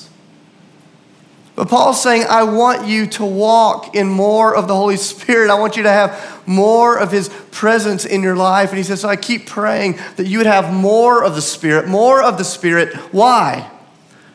But 1.58 1.70
Paul's 1.70 2.00
saying, 2.00 2.26
I 2.30 2.44
want 2.44 2.88
you 2.88 3.08
to 3.08 3.26
walk 3.26 3.96
in 3.96 4.08
more 4.08 4.56
of 4.56 4.68
the 4.68 4.76
Holy 4.76 4.96
Spirit. 4.96 5.50
I 5.50 5.60
want 5.60 5.76
you 5.76 5.82
to 5.84 5.92
have 5.92 6.44
more 6.46 7.00
of 7.00 7.12
His 7.12 7.30
presence 7.50 8.06
in 8.06 8.22
your 8.22 8.36
life. 8.36 8.70
And 8.70 8.78
he 8.78 8.84
says, 8.84 9.02
So 9.02 9.10
I 9.10 9.16
keep 9.16 9.48
praying 9.48 10.00
that 10.18 10.28
you 10.28 10.38
would 10.38 10.46
have 10.46 10.72
more 10.72 11.24
of 11.24 11.34
the 11.34 11.42
Spirit, 11.42 11.88
more 11.88 12.22
of 12.22 12.38
the 12.38 12.44
Spirit. 12.44 12.94
Why? 13.12 13.72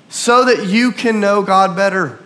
So 0.08 0.44
that 0.46 0.66
you 0.66 0.90
can 0.90 1.20
know 1.20 1.42
God 1.42 1.76
better. 1.76 2.18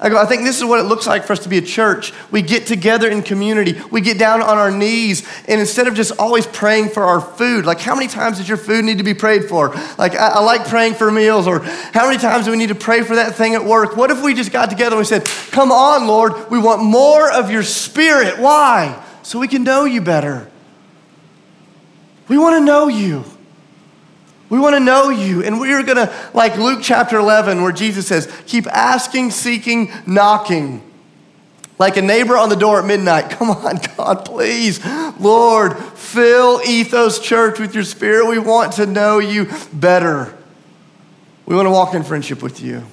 I 0.00 0.08
go, 0.08 0.18
I 0.18 0.26
think 0.26 0.42
this 0.42 0.58
is 0.58 0.64
what 0.64 0.80
it 0.80 0.84
looks 0.84 1.06
like 1.06 1.24
for 1.24 1.32
us 1.32 1.38
to 1.40 1.48
be 1.48 1.58
a 1.58 1.62
church. 1.62 2.12
We 2.32 2.42
get 2.42 2.66
together 2.66 3.08
in 3.08 3.22
community, 3.22 3.80
we 3.90 4.00
get 4.00 4.18
down 4.18 4.42
on 4.42 4.58
our 4.58 4.70
knees, 4.70 5.26
and 5.46 5.60
instead 5.60 5.86
of 5.86 5.94
just 5.94 6.12
always 6.18 6.46
praying 6.46 6.88
for 6.88 7.04
our 7.04 7.20
food, 7.20 7.64
like 7.64 7.80
how 7.80 7.94
many 7.94 8.08
times 8.08 8.38
does 8.38 8.48
your 8.48 8.58
food 8.58 8.84
need 8.84 8.98
to 8.98 9.04
be 9.04 9.14
prayed 9.14 9.44
for? 9.44 9.68
Like, 9.96 10.14
I, 10.14 10.28
I 10.28 10.40
like 10.40 10.66
praying 10.66 10.94
for 10.94 11.10
meals, 11.10 11.46
or 11.46 11.60
how 11.60 12.06
many 12.06 12.18
times 12.18 12.44
do 12.46 12.50
we 12.50 12.56
need 12.56 12.70
to 12.70 12.74
pray 12.74 13.02
for 13.02 13.16
that 13.16 13.34
thing 13.36 13.54
at 13.54 13.64
work? 13.64 13.96
What 13.96 14.10
if 14.10 14.22
we 14.22 14.34
just 14.34 14.52
got 14.52 14.68
together 14.68 14.96
and 14.96 15.00
we 15.00 15.04
said, 15.04 15.24
Come 15.52 15.70
on, 15.70 16.06
Lord, 16.08 16.50
we 16.50 16.58
want 16.58 16.82
more 16.82 17.30
of 17.30 17.50
your 17.50 17.62
spirit. 17.62 18.38
Why? 18.38 19.00
So 19.22 19.38
we 19.38 19.48
can 19.48 19.62
know 19.62 19.84
you 19.84 20.00
better. 20.00 20.50
We 22.28 22.36
want 22.38 22.60
to 22.60 22.64
know 22.64 22.88
you. 22.88 23.24
We 24.54 24.60
want 24.60 24.76
to 24.76 24.80
know 24.80 25.08
you. 25.08 25.42
And 25.42 25.58
we're 25.58 25.82
going 25.82 25.96
to, 25.96 26.14
like 26.32 26.56
Luke 26.56 26.78
chapter 26.80 27.18
11, 27.18 27.60
where 27.60 27.72
Jesus 27.72 28.06
says, 28.06 28.32
keep 28.46 28.68
asking, 28.68 29.32
seeking, 29.32 29.90
knocking. 30.06 30.80
Like 31.76 31.96
a 31.96 32.02
neighbor 32.02 32.36
on 32.36 32.50
the 32.50 32.54
door 32.54 32.78
at 32.78 32.86
midnight. 32.86 33.30
Come 33.30 33.50
on, 33.50 33.80
God, 33.96 34.24
please. 34.24 34.78
Lord, 35.18 35.76
fill 35.76 36.60
Ethos 36.64 37.18
Church 37.18 37.58
with 37.58 37.74
your 37.74 37.82
spirit. 37.82 38.28
We 38.28 38.38
want 38.38 38.74
to 38.74 38.86
know 38.86 39.18
you 39.18 39.50
better. 39.72 40.32
We 41.46 41.56
want 41.56 41.66
to 41.66 41.72
walk 41.72 41.92
in 41.92 42.04
friendship 42.04 42.40
with 42.40 42.60
you. 42.60 42.78
He 42.78 42.84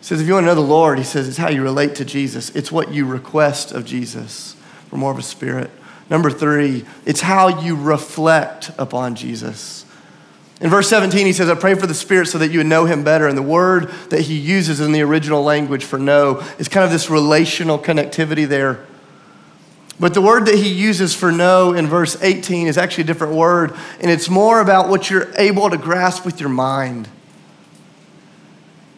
says, 0.00 0.22
if 0.22 0.26
you 0.26 0.32
want 0.32 0.44
to 0.44 0.46
know 0.46 0.54
the 0.54 0.62
Lord, 0.62 0.96
he 0.96 1.04
says, 1.04 1.28
it's 1.28 1.36
how 1.36 1.50
you 1.50 1.62
relate 1.62 1.94
to 1.96 2.06
Jesus. 2.06 2.48
It's 2.56 2.72
what 2.72 2.90
you 2.90 3.04
request 3.04 3.70
of 3.70 3.84
Jesus 3.84 4.56
for 4.88 4.96
more 4.96 5.12
of 5.12 5.18
a 5.18 5.22
spirit. 5.22 5.70
Number 6.08 6.30
three, 6.30 6.86
it's 7.04 7.20
how 7.20 7.60
you 7.60 7.76
reflect 7.76 8.70
upon 8.78 9.14
Jesus. 9.14 9.82
In 10.60 10.70
verse 10.70 10.88
17, 10.88 11.26
he 11.26 11.34
says, 11.34 11.50
I 11.50 11.54
pray 11.54 11.74
for 11.74 11.86
the 11.86 11.94
Spirit 11.94 12.28
so 12.28 12.38
that 12.38 12.50
you 12.50 12.60
would 12.60 12.66
know 12.66 12.86
him 12.86 13.04
better. 13.04 13.28
And 13.28 13.36
the 13.36 13.42
word 13.42 13.88
that 14.08 14.22
he 14.22 14.38
uses 14.38 14.80
in 14.80 14.92
the 14.92 15.02
original 15.02 15.42
language 15.42 15.84
for 15.84 15.98
know 15.98 16.42
is 16.58 16.68
kind 16.68 16.84
of 16.84 16.90
this 16.90 17.10
relational 17.10 17.78
connectivity 17.78 18.48
there. 18.48 18.86
But 19.98 20.14
the 20.14 20.22
word 20.22 20.46
that 20.46 20.54
he 20.54 20.68
uses 20.68 21.14
for 21.14 21.32
know 21.32 21.72
in 21.72 21.86
verse 21.86 22.20
18 22.22 22.66
is 22.66 22.76
actually 22.76 23.04
a 23.04 23.06
different 23.06 23.34
word, 23.34 23.74
and 24.00 24.10
it's 24.10 24.28
more 24.28 24.60
about 24.60 24.88
what 24.88 25.08
you're 25.08 25.32
able 25.36 25.70
to 25.70 25.78
grasp 25.78 26.24
with 26.24 26.38
your 26.38 26.50
mind. 26.50 27.08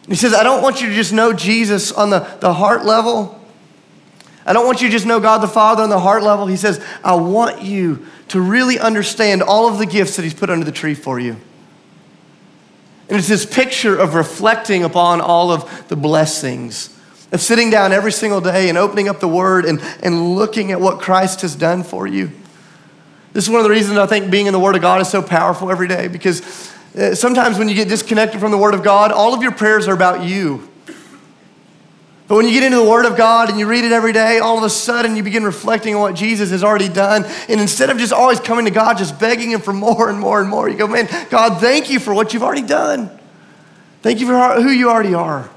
He 0.07 0.15
says, 0.15 0.33
I 0.33 0.43
don't 0.43 0.61
want 0.61 0.81
you 0.81 0.89
to 0.89 0.95
just 0.95 1.13
know 1.13 1.31
Jesus 1.31 1.91
on 1.91 2.09
the, 2.09 2.19
the 2.41 2.53
heart 2.53 2.83
level. 2.83 3.39
I 4.45 4.53
don't 4.53 4.65
want 4.65 4.81
you 4.81 4.87
to 4.87 4.91
just 4.91 5.05
know 5.05 5.19
God 5.19 5.37
the 5.37 5.47
Father 5.47 5.83
on 5.83 5.89
the 5.89 5.99
heart 5.99 6.23
level. 6.23 6.47
He 6.47 6.57
says, 6.57 6.83
I 7.03 7.15
want 7.15 7.61
you 7.61 8.07
to 8.29 8.41
really 8.41 8.79
understand 8.79 9.41
all 9.41 9.69
of 9.69 9.77
the 9.77 9.85
gifts 9.85 10.15
that 10.15 10.23
he's 10.23 10.33
put 10.33 10.49
under 10.49 10.65
the 10.65 10.71
tree 10.71 10.95
for 10.95 11.19
you. 11.19 11.37
And 13.09 13.17
it's 13.17 13.27
this 13.27 13.45
picture 13.45 13.97
of 13.97 14.13
reflecting 14.13 14.83
upon 14.83 15.19
all 15.19 15.51
of 15.51 15.87
the 15.87 15.95
blessings, 15.95 16.95
of 17.31 17.41
sitting 17.41 17.71
down 17.71 17.91
every 17.91 18.11
single 18.11 18.39
day 18.39 18.69
and 18.69 18.77
opening 18.77 19.09
up 19.09 19.19
the 19.19 19.27
Word 19.27 19.65
and, 19.65 19.81
and 20.03 20.35
looking 20.35 20.71
at 20.71 20.79
what 20.79 20.99
Christ 20.99 21.41
has 21.41 21.55
done 21.55 21.81
for 21.81 22.05
you. 22.05 22.31
This 23.33 23.45
is 23.45 23.49
one 23.49 23.59
of 23.59 23.63
the 23.63 23.71
reasons 23.71 23.97
I 23.97 24.05
think 24.05 24.29
being 24.29 24.45
in 24.45 24.53
the 24.53 24.59
Word 24.59 24.75
of 24.75 24.83
God 24.83 25.01
is 25.01 25.09
so 25.09 25.23
powerful 25.23 25.71
every 25.71 25.87
day 25.87 26.07
because 26.07 26.71
uh, 26.95 27.15
sometimes 27.15 27.57
when 27.57 27.67
you 27.67 27.73
get 27.73 27.89
disconnected 27.89 28.39
from 28.39 28.51
the 28.51 28.57
Word 28.57 28.75
of 28.75 28.83
God, 28.83 29.11
all 29.11 29.33
of 29.33 29.41
your 29.41 29.53
prayers 29.53 29.87
are 29.87 29.93
about 29.93 30.23
you. 30.23 30.68
But 32.29 32.35
when 32.35 32.45
you 32.45 32.51
get 32.51 32.61
into 32.61 32.77
the 32.77 32.87
Word 32.87 33.07
of 33.07 33.17
God 33.17 33.49
and 33.49 33.57
you 33.57 33.65
read 33.65 33.83
it 33.83 33.91
every 33.91 34.13
day, 34.13 34.37
all 34.37 34.55
of 34.55 34.63
a 34.63 34.69
sudden 34.69 35.15
you 35.15 35.23
begin 35.23 35.43
reflecting 35.43 35.95
on 35.95 36.01
what 36.01 36.13
Jesus 36.13 36.51
has 36.51 36.63
already 36.63 36.87
done. 36.87 37.25
And 37.49 37.59
instead 37.59 37.89
of 37.89 37.97
just 37.97 38.13
always 38.13 38.39
coming 38.39 38.65
to 38.65 38.71
God, 38.71 38.99
just 38.99 39.19
begging 39.19 39.49
Him 39.49 39.61
for 39.61 39.73
more 39.73 40.11
and 40.11 40.19
more 40.19 40.39
and 40.39 40.47
more, 40.47 40.69
you 40.69 40.77
go, 40.77 40.85
man, 40.85 41.09
God, 41.31 41.59
thank 41.59 41.89
you 41.89 41.99
for 41.99 42.13
what 42.13 42.31
you've 42.31 42.43
already 42.43 42.61
done. 42.61 43.09
Thank 44.03 44.19
you 44.19 44.27
for 44.27 44.61
who 44.61 44.69
you 44.69 44.91
already 44.91 45.15
are. 45.15 45.49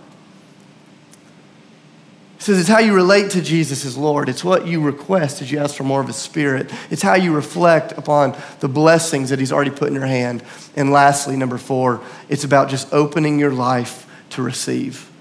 He 2.38 2.42
says 2.42 2.58
it's 2.58 2.70
how 2.70 2.78
you 2.78 2.94
relate 2.94 3.32
to 3.32 3.42
Jesus 3.42 3.84
as 3.84 3.98
Lord. 3.98 4.30
It's 4.30 4.42
what 4.42 4.66
you 4.66 4.80
request 4.80 5.42
as 5.42 5.52
you 5.52 5.58
ask 5.58 5.76
for 5.76 5.84
more 5.84 6.00
of 6.00 6.06
His 6.06 6.16
Spirit. 6.16 6.72
It's 6.90 7.02
how 7.02 7.16
you 7.16 7.34
reflect 7.34 7.92
upon 7.98 8.34
the 8.60 8.68
blessings 8.68 9.28
that 9.28 9.38
He's 9.38 9.52
already 9.52 9.70
put 9.70 9.88
in 9.88 9.94
your 9.94 10.06
hand. 10.06 10.42
And 10.74 10.90
lastly, 10.90 11.36
number 11.36 11.58
four, 11.58 12.00
it's 12.30 12.44
about 12.44 12.70
just 12.70 12.90
opening 12.94 13.38
your 13.38 13.52
life 13.52 14.06
to 14.30 14.42
receive. 14.42 15.11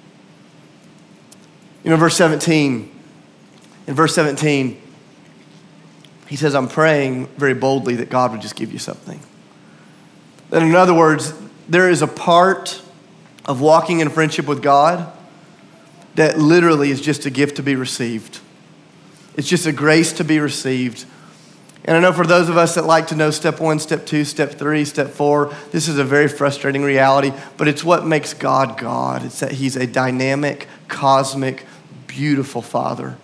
You 1.83 1.89
know, 1.89 1.97
verse 1.97 2.15
17, 2.15 2.91
in 3.87 3.93
verse 3.95 4.13
17, 4.13 4.79
he 6.27 6.35
says, 6.35 6.55
I'm 6.55 6.67
praying 6.67 7.27
very 7.37 7.53
boldly 7.53 7.95
that 7.95 8.09
God 8.09 8.31
would 8.31 8.41
just 8.41 8.55
give 8.55 8.71
you 8.71 8.79
something. 8.79 9.19
And 10.51 10.63
in 10.63 10.75
other 10.75 10.93
words, 10.93 11.33
there 11.67 11.89
is 11.89 12.01
a 12.01 12.07
part 12.07 12.81
of 13.45 13.61
walking 13.61 13.99
in 13.99 14.09
friendship 14.09 14.47
with 14.47 14.61
God 14.61 15.11
that 16.15 16.37
literally 16.37 16.91
is 16.91 17.01
just 17.01 17.25
a 17.25 17.29
gift 17.29 17.55
to 17.55 17.63
be 17.63 17.75
received. 17.75 18.39
It's 19.35 19.47
just 19.47 19.65
a 19.65 19.71
grace 19.71 20.13
to 20.13 20.23
be 20.23 20.39
received. 20.39 21.05
And 21.83 21.97
I 21.97 21.99
know 21.99 22.13
for 22.13 22.25
those 22.25 22.47
of 22.47 22.57
us 22.57 22.75
that 22.75 22.85
like 22.85 23.07
to 23.07 23.15
know 23.15 23.31
step 23.31 23.59
one, 23.59 23.79
step 23.79 24.05
two, 24.05 24.23
step 24.23 24.51
three, 24.51 24.85
step 24.85 25.09
four, 25.09 25.53
this 25.71 25.87
is 25.87 25.97
a 25.97 26.03
very 26.03 26.27
frustrating 26.27 26.83
reality, 26.83 27.31
but 27.57 27.67
it's 27.67 27.83
what 27.83 28.05
makes 28.05 28.33
God 28.33 28.77
God. 28.77 29.25
It's 29.25 29.39
that 29.39 29.53
He's 29.53 29.75
a 29.75 29.87
dynamic, 29.87 30.67
cosmic, 30.87 31.65
beautiful 32.11 32.61
Father. 32.61 33.17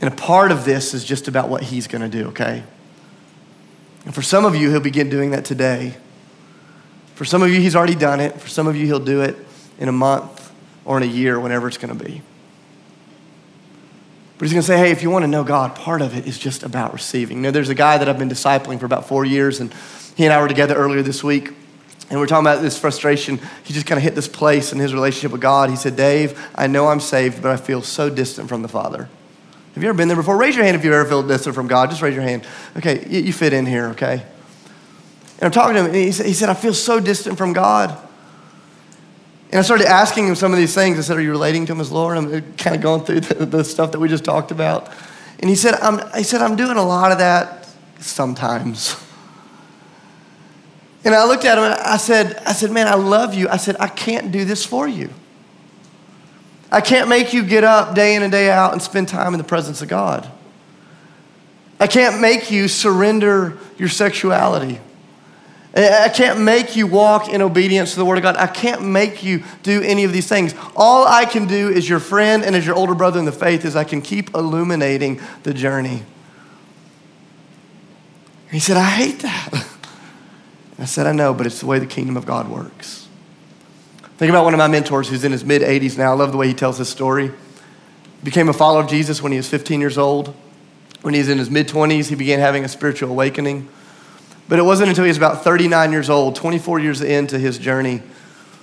And 0.00 0.12
a 0.12 0.16
part 0.16 0.50
of 0.50 0.64
this 0.64 0.94
is 0.94 1.04
just 1.04 1.28
about 1.28 1.48
what 1.48 1.62
He's 1.62 1.86
going 1.86 2.02
to 2.02 2.08
do, 2.08 2.28
okay? 2.28 2.62
And 4.04 4.14
for 4.14 4.22
some 4.22 4.44
of 4.44 4.56
you, 4.56 4.70
He'll 4.70 4.80
begin 4.80 5.10
doing 5.10 5.30
that 5.32 5.44
today. 5.44 5.94
For 7.14 7.24
some 7.24 7.42
of 7.42 7.50
you, 7.50 7.60
He's 7.60 7.76
already 7.76 7.94
done 7.94 8.20
it. 8.20 8.40
For 8.40 8.48
some 8.48 8.66
of 8.66 8.76
you, 8.76 8.86
He'll 8.86 8.98
do 8.98 9.20
it 9.20 9.36
in 9.78 9.88
a 9.88 9.92
month 9.92 10.52
or 10.84 10.96
in 10.96 11.02
a 11.02 11.06
year, 11.06 11.38
whenever 11.38 11.68
it's 11.68 11.76
going 11.76 11.96
to 11.96 12.04
be. 12.04 12.22
But 14.38 14.46
he's 14.46 14.54
going 14.54 14.62
to 14.62 14.66
say, 14.66 14.78
hey, 14.78 14.90
if 14.90 15.02
you 15.02 15.10
want 15.10 15.24
to 15.24 15.26
know 15.26 15.44
God, 15.44 15.74
part 15.74 16.00
of 16.00 16.16
it 16.16 16.26
is 16.26 16.38
just 16.38 16.62
about 16.62 16.94
receiving. 16.94 17.36
You 17.36 17.42
know, 17.42 17.50
there's 17.50 17.68
a 17.68 17.74
guy 17.74 17.98
that 17.98 18.08
I've 18.08 18.18
been 18.18 18.30
discipling 18.30 18.80
for 18.80 18.86
about 18.86 19.06
four 19.06 19.26
years, 19.26 19.60
and 19.60 19.72
he 20.16 20.24
and 20.24 20.32
I 20.32 20.40
were 20.40 20.48
together 20.48 20.74
earlier 20.74 21.02
this 21.02 21.22
week. 21.22 21.52
And 22.10 22.18
we're 22.18 22.26
talking 22.26 22.44
about 22.44 22.60
this 22.60 22.76
frustration. 22.76 23.38
He 23.62 23.72
just 23.72 23.86
kind 23.86 23.96
of 23.96 24.02
hit 24.02 24.16
this 24.16 24.26
place 24.26 24.72
in 24.72 24.80
his 24.80 24.92
relationship 24.92 25.30
with 25.30 25.40
God. 25.40 25.70
He 25.70 25.76
said, 25.76 25.94
Dave, 25.94 26.38
I 26.56 26.66
know 26.66 26.88
I'm 26.88 26.98
saved, 26.98 27.40
but 27.40 27.52
I 27.52 27.56
feel 27.56 27.82
so 27.82 28.10
distant 28.10 28.48
from 28.48 28.62
the 28.62 28.68
Father. 28.68 29.08
Have 29.74 29.82
you 29.82 29.88
ever 29.88 29.96
been 29.96 30.08
there 30.08 30.16
before? 30.16 30.36
Raise 30.36 30.56
your 30.56 30.64
hand 30.64 30.76
if 30.76 30.84
you've 30.84 30.92
ever 30.92 31.08
felt 31.08 31.28
distant 31.28 31.54
from 31.54 31.68
God. 31.68 31.88
Just 31.90 32.02
raise 32.02 32.14
your 32.14 32.24
hand. 32.24 32.44
Okay, 32.76 33.08
you 33.08 33.32
fit 33.32 33.52
in 33.52 33.64
here, 33.64 33.86
okay? 33.90 34.14
And 34.14 35.42
I'm 35.42 35.52
talking 35.52 35.74
to 35.74 35.80
him, 35.80 35.86
and 35.86 35.94
he 35.94 36.10
said, 36.10 36.26
he 36.26 36.34
said 36.34 36.48
I 36.48 36.54
feel 36.54 36.74
so 36.74 36.98
distant 36.98 37.38
from 37.38 37.52
God. 37.52 37.96
And 39.50 39.58
I 39.58 39.62
started 39.62 39.86
asking 39.86 40.26
him 40.26 40.34
some 40.34 40.52
of 40.52 40.58
these 40.58 40.74
things. 40.74 40.98
I 40.98 41.02
said, 41.02 41.16
Are 41.16 41.20
you 41.20 41.30
relating 41.30 41.66
to 41.66 41.72
him 41.72 41.80
as 41.80 41.90
Lord? 41.90 42.16
I'm 42.16 42.34
uh, 42.34 42.40
kind 42.56 42.76
of 42.76 42.82
going 42.82 43.04
through 43.04 43.20
the, 43.20 43.46
the 43.46 43.64
stuff 43.64 43.92
that 43.92 44.00
we 44.00 44.08
just 44.08 44.24
talked 44.24 44.50
about. 44.50 44.90
And 45.38 45.48
he 45.48 45.56
said, 45.56 45.74
I'm, 45.74 46.00
he 46.14 46.24
said, 46.24 46.42
I'm 46.42 46.56
doing 46.56 46.76
a 46.76 46.84
lot 46.84 47.12
of 47.12 47.18
that 47.18 47.68
sometimes. 48.00 48.96
And 51.04 51.14
I 51.14 51.24
looked 51.24 51.44
at 51.44 51.56
him 51.56 51.64
and 51.64 51.74
I 51.74 51.96
said, 51.96 52.36
I 52.46 52.52
said, 52.52 52.70
man, 52.70 52.86
I 52.86 52.94
love 52.94 53.34
you. 53.34 53.48
I 53.48 53.56
said, 53.56 53.76
I 53.80 53.88
can't 53.88 54.30
do 54.30 54.44
this 54.44 54.64
for 54.64 54.86
you. 54.86 55.10
I 56.70 56.80
can't 56.80 57.08
make 57.08 57.32
you 57.32 57.42
get 57.42 57.64
up 57.64 57.94
day 57.94 58.14
in 58.14 58.22
and 58.22 58.30
day 58.30 58.50
out 58.50 58.72
and 58.72 58.82
spend 58.82 59.08
time 59.08 59.34
in 59.34 59.38
the 59.38 59.44
presence 59.44 59.82
of 59.82 59.88
God. 59.88 60.30
I 61.80 61.86
can't 61.86 62.20
make 62.20 62.50
you 62.50 62.68
surrender 62.68 63.58
your 63.78 63.88
sexuality. 63.88 64.78
I 65.74 66.08
can't 66.08 66.40
make 66.40 66.76
you 66.76 66.86
walk 66.86 67.28
in 67.28 67.40
obedience 67.42 67.92
to 67.92 67.98
the 67.98 68.04
Word 68.04 68.18
of 68.18 68.22
God. 68.22 68.36
I 68.36 68.48
can't 68.48 68.82
make 68.82 69.22
you 69.22 69.44
do 69.62 69.80
any 69.82 70.04
of 70.04 70.12
these 70.12 70.28
things. 70.28 70.54
All 70.76 71.06
I 71.06 71.24
can 71.24 71.46
do 71.46 71.72
as 71.72 71.88
your 71.88 72.00
friend 72.00 72.44
and 72.44 72.56
as 72.56 72.66
your 72.66 72.74
older 72.74 72.94
brother 72.94 73.18
in 73.18 73.24
the 73.24 73.32
faith 73.32 73.64
is 73.64 73.76
I 73.76 73.84
can 73.84 74.02
keep 74.02 74.34
illuminating 74.34 75.20
the 75.44 75.54
journey. 75.54 76.02
He 78.50 78.58
said, 78.58 78.76
I 78.76 78.90
hate 78.90 79.20
that. 79.20 79.66
I 80.80 80.86
said, 80.86 81.06
I 81.06 81.12
know, 81.12 81.34
but 81.34 81.46
it's 81.46 81.60
the 81.60 81.66
way 81.66 81.78
the 81.78 81.86
kingdom 81.86 82.16
of 82.16 82.24
God 82.24 82.48
works. 82.48 83.06
Think 84.16 84.30
about 84.30 84.44
one 84.44 84.54
of 84.54 84.58
my 84.58 84.68
mentors 84.68 85.08
who's 85.08 85.24
in 85.24 85.32
his 85.32 85.44
mid 85.44 85.62
80s 85.62 85.96
now. 85.96 86.12
I 86.12 86.14
love 86.14 86.32
the 86.32 86.38
way 86.38 86.48
he 86.48 86.54
tells 86.54 86.78
his 86.78 86.88
story. 86.88 87.32
Became 88.22 88.48
a 88.48 88.52
follower 88.52 88.82
of 88.82 88.88
Jesus 88.88 89.22
when 89.22 89.32
he 89.32 89.38
was 89.38 89.48
15 89.48 89.80
years 89.80 89.96
old. 89.96 90.34
When 91.02 91.14
he 91.14 91.20
was 91.20 91.28
in 91.28 91.38
his 91.38 91.50
mid 91.50 91.68
20s, 91.68 92.08
he 92.08 92.14
began 92.14 92.38
having 92.38 92.64
a 92.64 92.68
spiritual 92.68 93.10
awakening. 93.10 93.68
But 94.48 94.58
it 94.58 94.62
wasn't 94.62 94.88
until 94.88 95.04
he 95.04 95.08
was 95.08 95.16
about 95.16 95.44
39 95.44 95.92
years 95.92 96.10
old, 96.10 96.34
24 96.36 96.80
years 96.80 97.00
into 97.00 97.38
his 97.38 97.56
journey, 97.56 98.02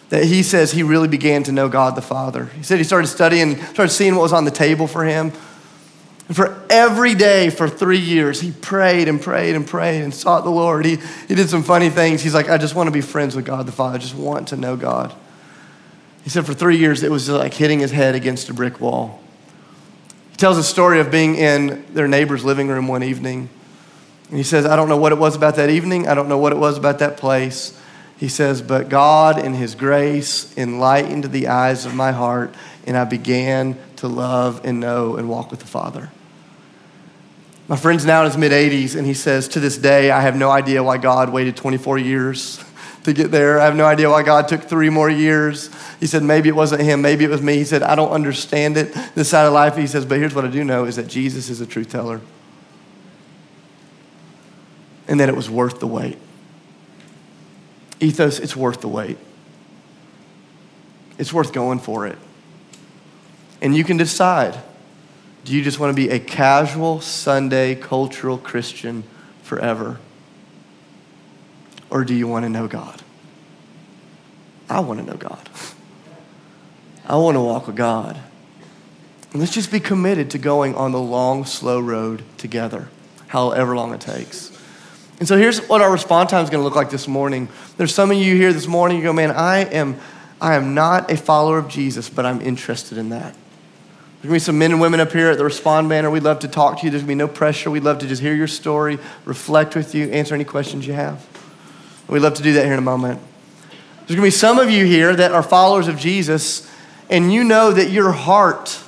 that 0.10 0.25
he 0.25 0.43
says 0.43 0.71
he 0.71 0.84
really 0.84 1.08
began 1.08 1.43
to 1.43 1.51
know 1.51 1.69
God 1.69 1.95
the 1.95 2.01
Father. 2.01 2.45
He 2.45 2.63
said 2.63 2.77
he 2.77 2.84
started 2.84 3.08
studying, 3.08 3.58
started 3.58 3.91
seeing 3.91 4.15
what 4.15 4.21
was 4.21 4.34
on 4.34 4.45
the 4.45 4.51
table 4.51 4.86
for 4.86 5.06
him. 5.06 5.32
And 6.27 6.35
for 6.35 6.61
every 6.69 7.15
day 7.15 7.49
for 7.49 7.69
three 7.69 7.99
years, 7.99 8.41
he 8.41 8.51
prayed 8.51 9.07
and 9.07 9.21
prayed 9.21 9.55
and 9.55 9.65
prayed 9.65 10.01
and 10.01 10.13
sought 10.13 10.43
the 10.43 10.49
Lord. 10.49 10.85
He, 10.85 10.97
he 11.27 11.35
did 11.35 11.49
some 11.49 11.63
funny 11.63 11.89
things. 11.89 12.21
He's 12.21 12.33
like, 12.33 12.49
I 12.49 12.57
just 12.57 12.75
want 12.75 12.87
to 12.87 12.91
be 12.91 13.01
friends 13.01 13.35
with 13.35 13.45
God 13.45 13.65
the 13.65 13.71
Father. 13.71 13.95
I 13.95 13.99
just 13.99 14.15
want 14.15 14.49
to 14.49 14.57
know 14.57 14.75
God. 14.75 15.15
He 16.23 16.29
said 16.29 16.45
for 16.45 16.53
three 16.53 16.77
years 16.77 17.03
it 17.03 17.11
was 17.11 17.29
like 17.29 17.53
hitting 17.53 17.79
his 17.79 17.91
head 17.91 18.13
against 18.13 18.49
a 18.49 18.53
brick 18.53 18.81
wall. 18.81 19.21
He 20.31 20.37
tells 20.37 20.57
a 20.57 20.63
story 20.63 20.99
of 20.99 21.09
being 21.09 21.35
in 21.35 21.85
their 21.93 22.07
neighbor's 22.07 22.43
living 22.43 22.67
room 22.67 22.89
one 22.89 23.03
evening. 23.03 23.49
And 24.27 24.37
he 24.37 24.43
says, 24.43 24.65
I 24.65 24.75
don't 24.75 24.89
know 24.89 24.97
what 24.97 25.13
it 25.13 25.17
was 25.17 25.37
about 25.37 25.55
that 25.55 25.69
evening. 25.69 26.09
I 26.09 26.13
don't 26.13 26.27
know 26.27 26.37
what 26.37 26.51
it 26.51 26.57
was 26.57 26.77
about 26.77 26.99
that 26.99 27.15
place. 27.15 27.79
He 28.17 28.27
says, 28.27 28.61
But 28.61 28.89
God, 28.89 29.39
in 29.39 29.53
His 29.53 29.75
grace, 29.75 30.55
enlightened 30.57 31.25
the 31.25 31.47
eyes 31.47 31.85
of 31.85 31.93
my 31.93 32.11
heart, 32.11 32.53
and 32.85 32.97
I 32.97 33.05
began 33.05 33.77
to 33.97 34.07
love 34.07 34.61
and 34.65 34.79
know 34.79 35.15
and 35.15 35.29
walk 35.29 35.51
with 35.51 35.59
the 35.59 35.67
Father. 35.67 36.11
My 37.67 37.75
friend's 37.75 38.06
now 38.06 38.21
in 38.21 38.27
his 38.27 38.38
mid 38.38 38.51
80s, 38.53 38.95
and 38.95 39.06
he 39.06 39.13
says, 39.13 39.49
To 39.49 39.60
this 39.60 39.77
day, 39.77 40.10
I 40.10 40.21
have 40.21 40.36
no 40.36 40.49
idea 40.49 40.82
why 40.82 40.97
God 40.97 41.32
waited 41.32 41.58
24 41.58 41.97
years 41.97 42.63
to 43.03 43.12
get 43.12 43.30
there. 43.30 43.60
I 43.60 43.65
have 43.65 43.75
no 43.75 43.86
idea 43.86 44.10
why 44.10 44.23
God 44.23 44.47
took 44.47 44.63
three 44.63 44.89
more 44.89 45.10
years. 45.10 45.69
He 45.99 46.08
said, 46.08 46.23
Maybe 46.23 46.47
it 46.47 46.56
wasn't 46.56 46.82
him, 46.82 47.01
maybe 47.01 47.25
it 47.25 47.30
was 47.30 47.41
me. 47.41 47.56
He 47.56 47.65
said, 47.65 47.84
I 47.84 47.95
don't 47.95 48.12
understand 48.12 48.77
it, 48.77 48.93
this 49.15 49.30
side 49.30 49.45
of 49.45 49.53
life. 49.53 49.75
He 49.75 49.88
says, 49.88 50.06
But 50.06 50.19
here's 50.19 50.34
what 50.34 50.45
I 50.45 50.49
do 50.49 50.63
know 50.63 50.86
is 50.86 50.95
that 50.95 51.08
Jesus 51.08 51.49
is 51.49 51.60
a 51.60 51.65
truth 51.65 51.89
teller, 51.89 52.21
and 55.10 55.19
that 55.19 55.27
it 55.27 55.36
was 55.36 55.49
worth 55.49 55.80
the 55.80 55.88
wait. 55.88 56.17
Ethos, 57.99 58.39
it's 58.39 58.56
worth 58.56 58.80
the 58.80 58.88
wait. 58.88 59.17
It's 61.17 61.34
worth 61.34 61.51
going 61.51 61.80
for 61.80 62.08
it. 62.08 62.17
And 63.62 63.75
you 63.75 63.84
can 63.84 63.97
decide 63.97 64.58
do 65.47 65.55
you 65.55 65.63
just 65.63 65.79
want 65.79 65.95
to 65.95 65.95
be 65.95 66.10
a 66.10 66.19
casual 66.19 66.99
Sunday 66.99 67.73
cultural 67.73 68.38
Christian 68.38 69.05
forever? 69.43 69.97
Or 71.89 72.03
do 72.03 72.13
you 72.13 72.27
want 72.27 72.43
to 72.43 72.49
know 72.49 72.67
God? 72.67 73.01
I 74.69 74.81
want 74.81 74.99
to 74.99 75.05
know 75.05 75.15
God. 75.15 75.49
I 77.05 77.15
want 77.15 77.36
to 77.36 77.39
walk 77.39 77.67
with 77.67 77.77
God. 77.77 78.19
And 79.31 79.39
let's 79.39 79.53
just 79.53 79.71
be 79.71 79.79
committed 79.79 80.31
to 80.31 80.38
going 80.38 80.75
on 80.75 80.91
the 80.91 80.99
long, 80.99 81.45
slow 81.45 81.79
road 81.79 82.23
together, 82.38 82.89
however 83.27 83.73
long 83.73 83.93
it 83.93 84.01
takes. 84.01 84.51
And 85.19 85.29
so 85.29 85.38
here's 85.38 85.65
what 85.69 85.79
our 85.79 85.89
response 85.89 86.29
time 86.29 86.43
is 86.43 86.49
going 86.49 86.60
to 86.60 86.65
look 86.65 86.75
like 86.75 86.89
this 86.89 87.07
morning. 87.07 87.47
There's 87.77 87.95
some 87.95 88.12
of 88.12 88.17
you 88.17 88.36
here 88.36 88.51
this 88.51 88.67
morning, 88.67 88.97
you 88.97 89.03
go, 89.03 89.13
man, 89.13 89.31
I 89.31 89.60
am, 89.60 89.97
I 90.41 90.55
am 90.55 90.73
not 90.73 91.10
a 91.10 91.15
follower 91.15 91.57
of 91.57 91.69
Jesus, 91.69 92.10
but 92.10 92.25
I'm 92.25 92.41
interested 92.41 92.97
in 92.97 93.07
that. 93.12 93.33
There's 94.21 94.30
going 94.30 94.39
to 94.39 94.43
be 94.43 94.45
some 94.45 94.58
men 94.58 94.71
and 94.71 94.82
women 94.82 94.99
up 94.99 95.12
here 95.12 95.30
at 95.30 95.38
the 95.38 95.43
Respond 95.43 95.89
banner. 95.89 96.10
We'd 96.10 96.23
love 96.23 96.39
to 96.39 96.47
talk 96.47 96.80
to 96.80 96.86
you. 96.86 96.89
There's 96.89 97.03
going 97.03 97.19
to 97.19 97.23
be 97.23 97.27
no 97.27 97.27
pressure. 97.27 97.69
We'd 97.69 97.84
love 97.84 97.99
to 97.99 98.08
just 98.08 98.19
hear 98.19 98.34
your 98.34 98.47
story, 98.47 98.97
reflect 99.25 99.75
with 99.75 99.93
you, 99.93 100.10
answer 100.10 100.34
any 100.34 100.43
questions 100.43 100.88
you 100.88 100.93
have. 100.93 101.23
We'd 102.08 102.21
love 102.21 102.34
to 102.34 102.41
do 102.41 102.53
that 102.53 102.63
here 102.63 102.73
in 102.73 102.80
a 102.80 102.82
moment. 102.82 103.21
There's 104.08 104.15
going 104.15 104.17
to 104.17 104.21
be 104.23 104.32
some 104.32 104.58
of 104.58 104.71
you 104.71 104.86
here 104.88 105.15
that 105.15 105.34
are 105.34 105.43
followers 105.43 105.88
of 105.88 105.99
Jesus, 105.99 106.67
and 107.12 107.32
you 107.32 107.43
know 107.43 107.71
that 107.71 107.91
your 107.91 108.12
heart, 108.12 108.80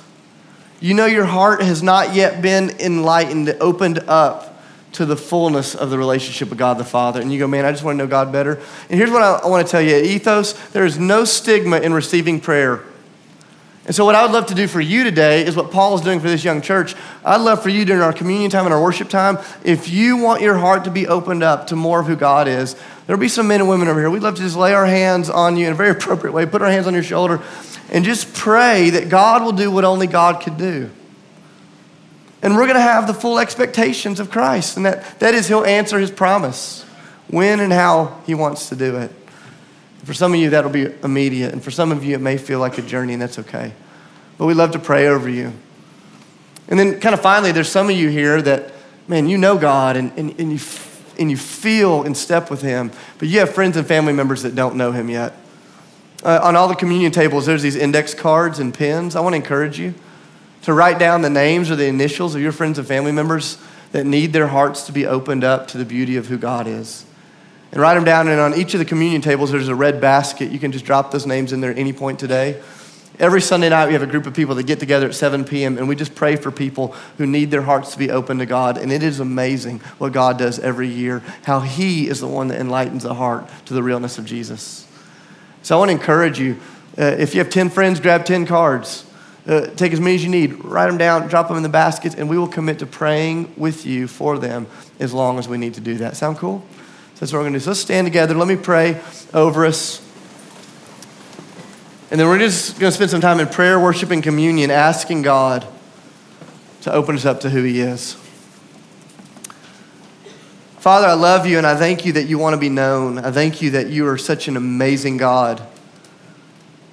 you 0.80 0.94
know 0.94 1.06
your 1.06 1.26
heart 1.26 1.62
has 1.62 1.80
not 1.80 2.12
yet 2.12 2.42
been 2.42 2.70
enlightened, 2.80 3.56
opened 3.60 4.00
up 4.08 4.60
to 4.92 5.06
the 5.06 5.16
fullness 5.16 5.76
of 5.76 5.90
the 5.90 5.98
relationship 5.98 6.48
with 6.48 6.58
God 6.58 6.76
the 6.76 6.84
Father. 6.84 7.20
And 7.20 7.32
you 7.32 7.38
go, 7.38 7.46
man, 7.46 7.64
I 7.64 7.70
just 7.70 7.84
want 7.84 7.98
to 7.98 8.04
know 8.04 8.10
God 8.10 8.32
better. 8.32 8.58
And 8.88 8.98
here's 8.98 9.10
what 9.10 9.22
I, 9.22 9.34
I 9.34 9.46
want 9.46 9.64
to 9.64 9.70
tell 9.70 9.80
you 9.80 9.94
Ethos, 9.96 10.54
there 10.70 10.84
is 10.84 10.98
no 10.98 11.24
stigma 11.24 11.78
in 11.78 11.92
receiving 11.92 12.40
prayer. 12.40 12.82
And 13.86 13.94
so, 13.94 14.04
what 14.04 14.14
I 14.14 14.22
would 14.22 14.32
love 14.32 14.46
to 14.46 14.54
do 14.54 14.68
for 14.68 14.80
you 14.80 15.04
today 15.04 15.44
is 15.44 15.56
what 15.56 15.70
Paul 15.70 15.94
is 15.94 16.02
doing 16.02 16.20
for 16.20 16.28
this 16.28 16.44
young 16.44 16.60
church. 16.60 16.94
I'd 17.24 17.40
love 17.40 17.62
for 17.62 17.70
you 17.70 17.84
during 17.84 18.02
our 18.02 18.12
communion 18.12 18.50
time 18.50 18.66
and 18.66 18.74
our 18.74 18.82
worship 18.82 19.08
time, 19.08 19.38
if 19.64 19.88
you 19.88 20.18
want 20.18 20.42
your 20.42 20.58
heart 20.58 20.84
to 20.84 20.90
be 20.90 21.08
opened 21.08 21.42
up 21.42 21.68
to 21.68 21.76
more 21.76 22.00
of 22.00 22.06
who 22.06 22.14
God 22.14 22.46
is, 22.46 22.76
there'll 23.06 23.20
be 23.20 23.28
some 23.28 23.48
men 23.48 23.60
and 23.60 23.68
women 23.68 23.88
over 23.88 23.98
here. 23.98 24.10
We'd 24.10 24.22
love 24.22 24.36
to 24.36 24.42
just 24.42 24.56
lay 24.56 24.74
our 24.74 24.86
hands 24.86 25.30
on 25.30 25.56
you 25.56 25.66
in 25.66 25.72
a 25.72 25.76
very 25.76 25.90
appropriate 25.96 26.32
way, 26.32 26.44
put 26.44 26.60
our 26.60 26.70
hands 26.70 26.86
on 26.86 26.94
your 26.94 27.02
shoulder, 27.02 27.40
and 27.90 28.04
just 28.04 28.34
pray 28.34 28.90
that 28.90 29.08
God 29.08 29.42
will 29.42 29.52
do 29.52 29.70
what 29.70 29.84
only 29.84 30.06
God 30.06 30.42
could 30.42 30.58
do. 30.58 30.90
And 32.42 32.54
we're 32.54 32.66
going 32.66 32.74
to 32.74 32.80
have 32.80 33.06
the 33.06 33.14
full 33.14 33.38
expectations 33.38 34.20
of 34.20 34.30
Christ. 34.30 34.76
And 34.76 34.86
that, 34.86 35.18
that 35.20 35.34
is, 35.34 35.48
He'll 35.48 35.64
answer 35.64 35.98
His 35.98 36.10
promise 36.10 36.82
when 37.28 37.60
and 37.60 37.72
how 37.72 38.20
He 38.26 38.34
wants 38.34 38.68
to 38.68 38.76
do 38.76 38.96
it. 38.96 39.12
For 40.04 40.14
some 40.14 40.32
of 40.32 40.40
you, 40.40 40.50
that'll 40.50 40.70
be 40.70 40.86
immediate. 41.04 41.52
And 41.52 41.62
for 41.62 41.70
some 41.70 41.92
of 41.92 42.02
you, 42.04 42.14
it 42.14 42.20
may 42.20 42.38
feel 42.38 42.58
like 42.58 42.78
a 42.78 42.82
journey, 42.82 43.12
and 43.12 43.22
that's 43.22 43.38
okay. 43.38 43.72
But 44.38 44.46
we 44.46 44.54
love 44.54 44.70
to 44.72 44.78
pray 44.78 45.08
over 45.08 45.28
you. 45.28 45.52
And 46.68 46.78
then, 46.78 47.00
kind 47.00 47.14
of 47.14 47.20
finally, 47.20 47.52
there's 47.52 47.68
some 47.68 47.90
of 47.90 47.96
you 47.96 48.08
here 48.08 48.40
that, 48.40 48.72
man, 49.08 49.28
you 49.28 49.36
know 49.36 49.58
God 49.58 49.96
and, 49.96 50.12
and, 50.16 50.38
and, 50.40 50.52
you, 50.52 50.58
and 51.18 51.30
you 51.30 51.36
feel 51.36 52.04
in 52.04 52.14
step 52.14 52.50
with 52.50 52.62
Him, 52.62 52.92
but 53.18 53.28
you 53.28 53.40
have 53.40 53.52
friends 53.52 53.76
and 53.76 53.86
family 53.86 54.12
members 54.12 54.42
that 54.42 54.54
don't 54.54 54.76
know 54.76 54.92
Him 54.92 55.10
yet. 55.10 55.34
Uh, 56.22 56.40
on 56.42 56.54
all 56.54 56.68
the 56.68 56.74
communion 56.74 57.12
tables, 57.12 57.44
there's 57.46 57.62
these 57.62 57.76
index 57.76 58.14
cards 58.14 58.58
and 58.58 58.72
pins. 58.72 59.16
I 59.16 59.20
want 59.20 59.32
to 59.34 59.36
encourage 59.36 59.78
you 59.78 59.94
to 60.62 60.72
write 60.72 60.98
down 60.98 61.22
the 61.22 61.30
names 61.30 61.70
or 61.70 61.76
the 61.76 61.86
initials 61.86 62.34
of 62.34 62.42
your 62.42 62.52
friends 62.52 62.78
and 62.78 62.86
family 62.86 63.12
members 63.12 63.58
that 63.92 64.04
need 64.04 64.32
their 64.32 64.48
hearts 64.48 64.84
to 64.84 64.92
be 64.92 65.06
opened 65.06 65.44
up 65.44 65.66
to 65.68 65.78
the 65.78 65.84
beauty 65.84 66.16
of 66.16 66.26
who 66.26 66.38
God 66.38 66.66
is. 66.66 67.04
And 67.72 67.80
write 67.80 67.94
them 67.94 68.04
down, 68.04 68.28
and 68.28 68.40
on 68.40 68.54
each 68.54 68.74
of 68.74 68.80
the 68.80 68.84
communion 68.84 69.22
tables, 69.22 69.52
there's 69.52 69.68
a 69.68 69.74
red 69.74 70.00
basket. 70.00 70.50
You 70.50 70.58
can 70.58 70.72
just 70.72 70.84
drop 70.84 71.12
those 71.12 71.26
names 71.26 71.52
in 71.52 71.60
there 71.60 71.70
at 71.70 71.78
any 71.78 71.92
point 71.92 72.18
today. 72.18 72.60
Every 73.20 73.40
Sunday 73.42 73.68
night, 73.68 73.86
we 73.86 73.92
have 73.92 74.02
a 74.02 74.06
group 74.06 74.26
of 74.26 74.34
people 74.34 74.54
that 74.54 74.64
get 74.64 74.80
together 74.80 75.06
at 75.06 75.14
7 75.14 75.44
p.m., 75.44 75.78
and 75.78 75.88
we 75.88 75.94
just 75.94 76.14
pray 76.14 76.36
for 76.36 76.50
people 76.50 76.94
who 77.18 77.26
need 77.26 77.50
their 77.50 77.62
hearts 77.62 77.92
to 77.92 77.98
be 77.98 78.10
open 78.10 78.38
to 78.38 78.46
God. 78.46 78.78
And 78.78 78.90
it 78.90 79.02
is 79.02 79.20
amazing 79.20 79.80
what 79.98 80.12
God 80.12 80.38
does 80.38 80.58
every 80.58 80.88
year, 80.88 81.22
how 81.44 81.60
He 81.60 82.08
is 82.08 82.20
the 82.20 82.26
one 82.26 82.48
that 82.48 82.60
enlightens 82.60 83.02
the 83.02 83.14
heart 83.14 83.48
to 83.66 83.74
the 83.74 83.82
realness 83.82 84.18
of 84.18 84.24
Jesus. 84.24 84.86
So 85.62 85.76
I 85.76 85.78
want 85.78 85.90
to 85.90 85.92
encourage 85.92 86.40
you 86.40 86.58
uh, 86.98 87.04
if 87.18 87.34
you 87.34 87.40
have 87.40 87.50
10 87.50 87.70
friends, 87.70 88.00
grab 88.00 88.24
10 88.24 88.46
cards. 88.46 89.06
Uh, 89.46 89.66
take 89.68 89.92
as 89.92 90.00
many 90.00 90.16
as 90.16 90.24
you 90.24 90.30
need, 90.30 90.64
write 90.64 90.88
them 90.88 90.98
down, 90.98 91.26
drop 91.28 91.48
them 91.48 91.56
in 91.56 91.62
the 91.62 91.68
baskets, 91.68 92.14
and 92.14 92.28
we 92.28 92.36
will 92.36 92.48
commit 92.48 92.78
to 92.78 92.86
praying 92.86 93.52
with 93.56 93.86
you 93.86 94.06
for 94.06 94.38
them 94.38 94.66
as 94.98 95.14
long 95.14 95.38
as 95.38 95.48
we 95.48 95.56
need 95.56 95.74
to 95.74 95.80
do 95.80 95.94
that. 95.94 96.16
Sound 96.16 96.36
cool? 96.36 96.62
That's 97.20 97.32
what 97.32 97.40
we're 97.40 97.44
going 97.44 97.52
to 97.52 97.58
do. 97.58 97.64
So 97.64 97.70
let's 97.70 97.80
stand 97.80 98.06
together. 98.06 98.34
Let 98.34 98.48
me 98.48 98.56
pray 98.56 99.00
over 99.34 99.66
us. 99.66 100.00
And 102.10 102.18
then 102.18 102.26
we're 102.26 102.38
just 102.38 102.80
going 102.80 102.90
to 102.90 102.96
spend 102.96 103.10
some 103.10 103.20
time 103.20 103.38
in 103.38 103.46
prayer, 103.46 103.78
worship, 103.78 104.10
and 104.10 104.22
communion, 104.22 104.70
asking 104.70 105.22
God 105.22 105.66
to 106.80 106.92
open 106.92 107.14
us 107.14 107.26
up 107.26 107.40
to 107.40 107.50
who 107.50 107.62
He 107.62 107.80
is. 107.80 108.14
Father, 110.78 111.08
I 111.08 111.12
love 111.12 111.46
you 111.46 111.58
and 111.58 111.66
I 111.66 111.76
thank 111.76 112.06
you 112.06 112.14
that 112.14 112.24
you 112.24 112.38
want 112.38 112.54
to 112.54 112.58
be 112.58 112.70
known. 112.70 113.18
I 113.18 113.30
thank 113.30 113.60
you 113.60 113.72
that 113.72 113.90
you 113.90 114.08
are 114.08 114.16
such 114.16 114.48
an 114.48 114.56
amazing 114.56 115.18
God 115.18 115.60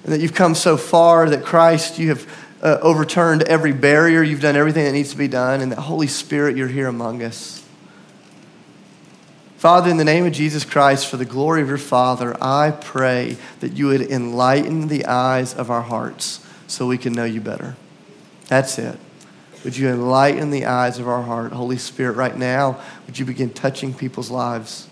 and 0.04 0.12
that 0.12 0.20
you've 0.20 0.34
come 0.34 0.54
so 0.54 0.76
far 0.76 1.28
that 1.30 1.42
Christ, 1.42 1.98
you 1.98 2.10
have 2.10 2.26
uh, 2.62 2.78
overturned 2.82 3.44
every 3.44 3.72
barrier. 3.72 4.22
You've 4.22 4.42
done 4.42 4.56
everything 4.56 4.84
that 4.84 4.92
needs 4.92 5.10
to 5.12 5.16
be 5.16 5.28
done. 5.28 5.62
And 5.62 5.72
that 5.72 5.78
Holy 5.78 6.06
Spirit, 6.06 6.56
you're 6.56 6.68
here 6.68 6.86
among 6.86 7.22
us. 7.22 7.57
Father, 9.58 9.90
in 9.90 9.96
the 9.96 10.04
name 10.04 10.24
of 10.24 10.32
Jesus 10.32 10.64
Christ, 10.64 11.08
for 11.08 11.16
the 11.16 11.24
glory 11.24 11.62
of 11.62 11.68
your 11.68 11.78
Father, 11.78 12.36
I 12.40 12.70
pray 12.70 13.36
that 13.58 13.72
you 13.72 13.88
would 13.88 14.02
enlighten 14.02 14.86
the 14.86 15.06
eyes 15.06 15.52
of 15.52 15.68
our 15.68 15.82
hearts 15.82 16.46
so 16.68 16.86
we 16.86 16.96
can 16.96 17.12
know 17.12 17.24
you 17.24 17.40
better. 17.40 17.74
That's 18.46 18.78
it. 18.78 18.96
Would 19.64 19.76
you 19.76 19.88
enlighten 19.88 20.50
the 20.50 20.66
eyes 20.66 21.00
of 21.00 21.08
our 21.08 21.22
heart? 21.22 21.50
Holy 21.50 21.76
Spirit, 21.76 22.12
right 22.12 22.36
now, 22.36 22.80
would 23.06 23.18
you 23.18 23.24
begin 23.24 23.50
touching 23.50 23.92
people's 23.92 24.30
lives? 24.30 24.86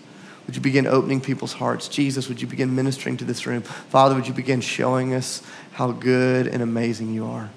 Would 0.47 0.57
you 0.57 0.61
begin 0.61 0.85
opening 0.85 1.21
people's 1.21 1.53
hearts? 1.53 1.87
Jesus, 1.87 2.27
would 2.27 2.41
you 2.41 2.47
begin 2.47 2.75
ministering 2.75 3.15
to 3.17 3.25
this 3.25 3.47
room? 3.47 3.61
Father, 3.61 4.15
would 4.15 4.27
you 4.27 4.33
begin 4.33 4.59
showing 4.59 5.13
us 5.13 5.41
how 5.71 5.93
good 5.93 6.45
and 6.45 6.61
amazing 6.61 7.13
you 7.13 7.25
are? 7.25 7.49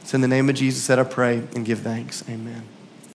It's 0.00 0.14
in 0.14 0.22
the 0.22 0.28
name 0.28 0.48
of 0.48 0.56
Jesus 0.56 0.86
that 0.86 0.98
I 0.98 1.04
pray 1.04 1.42
and 1.54 1.66
give 1.66 1.80
thanks. 1.80 2.24
Amen. 2.30 2.62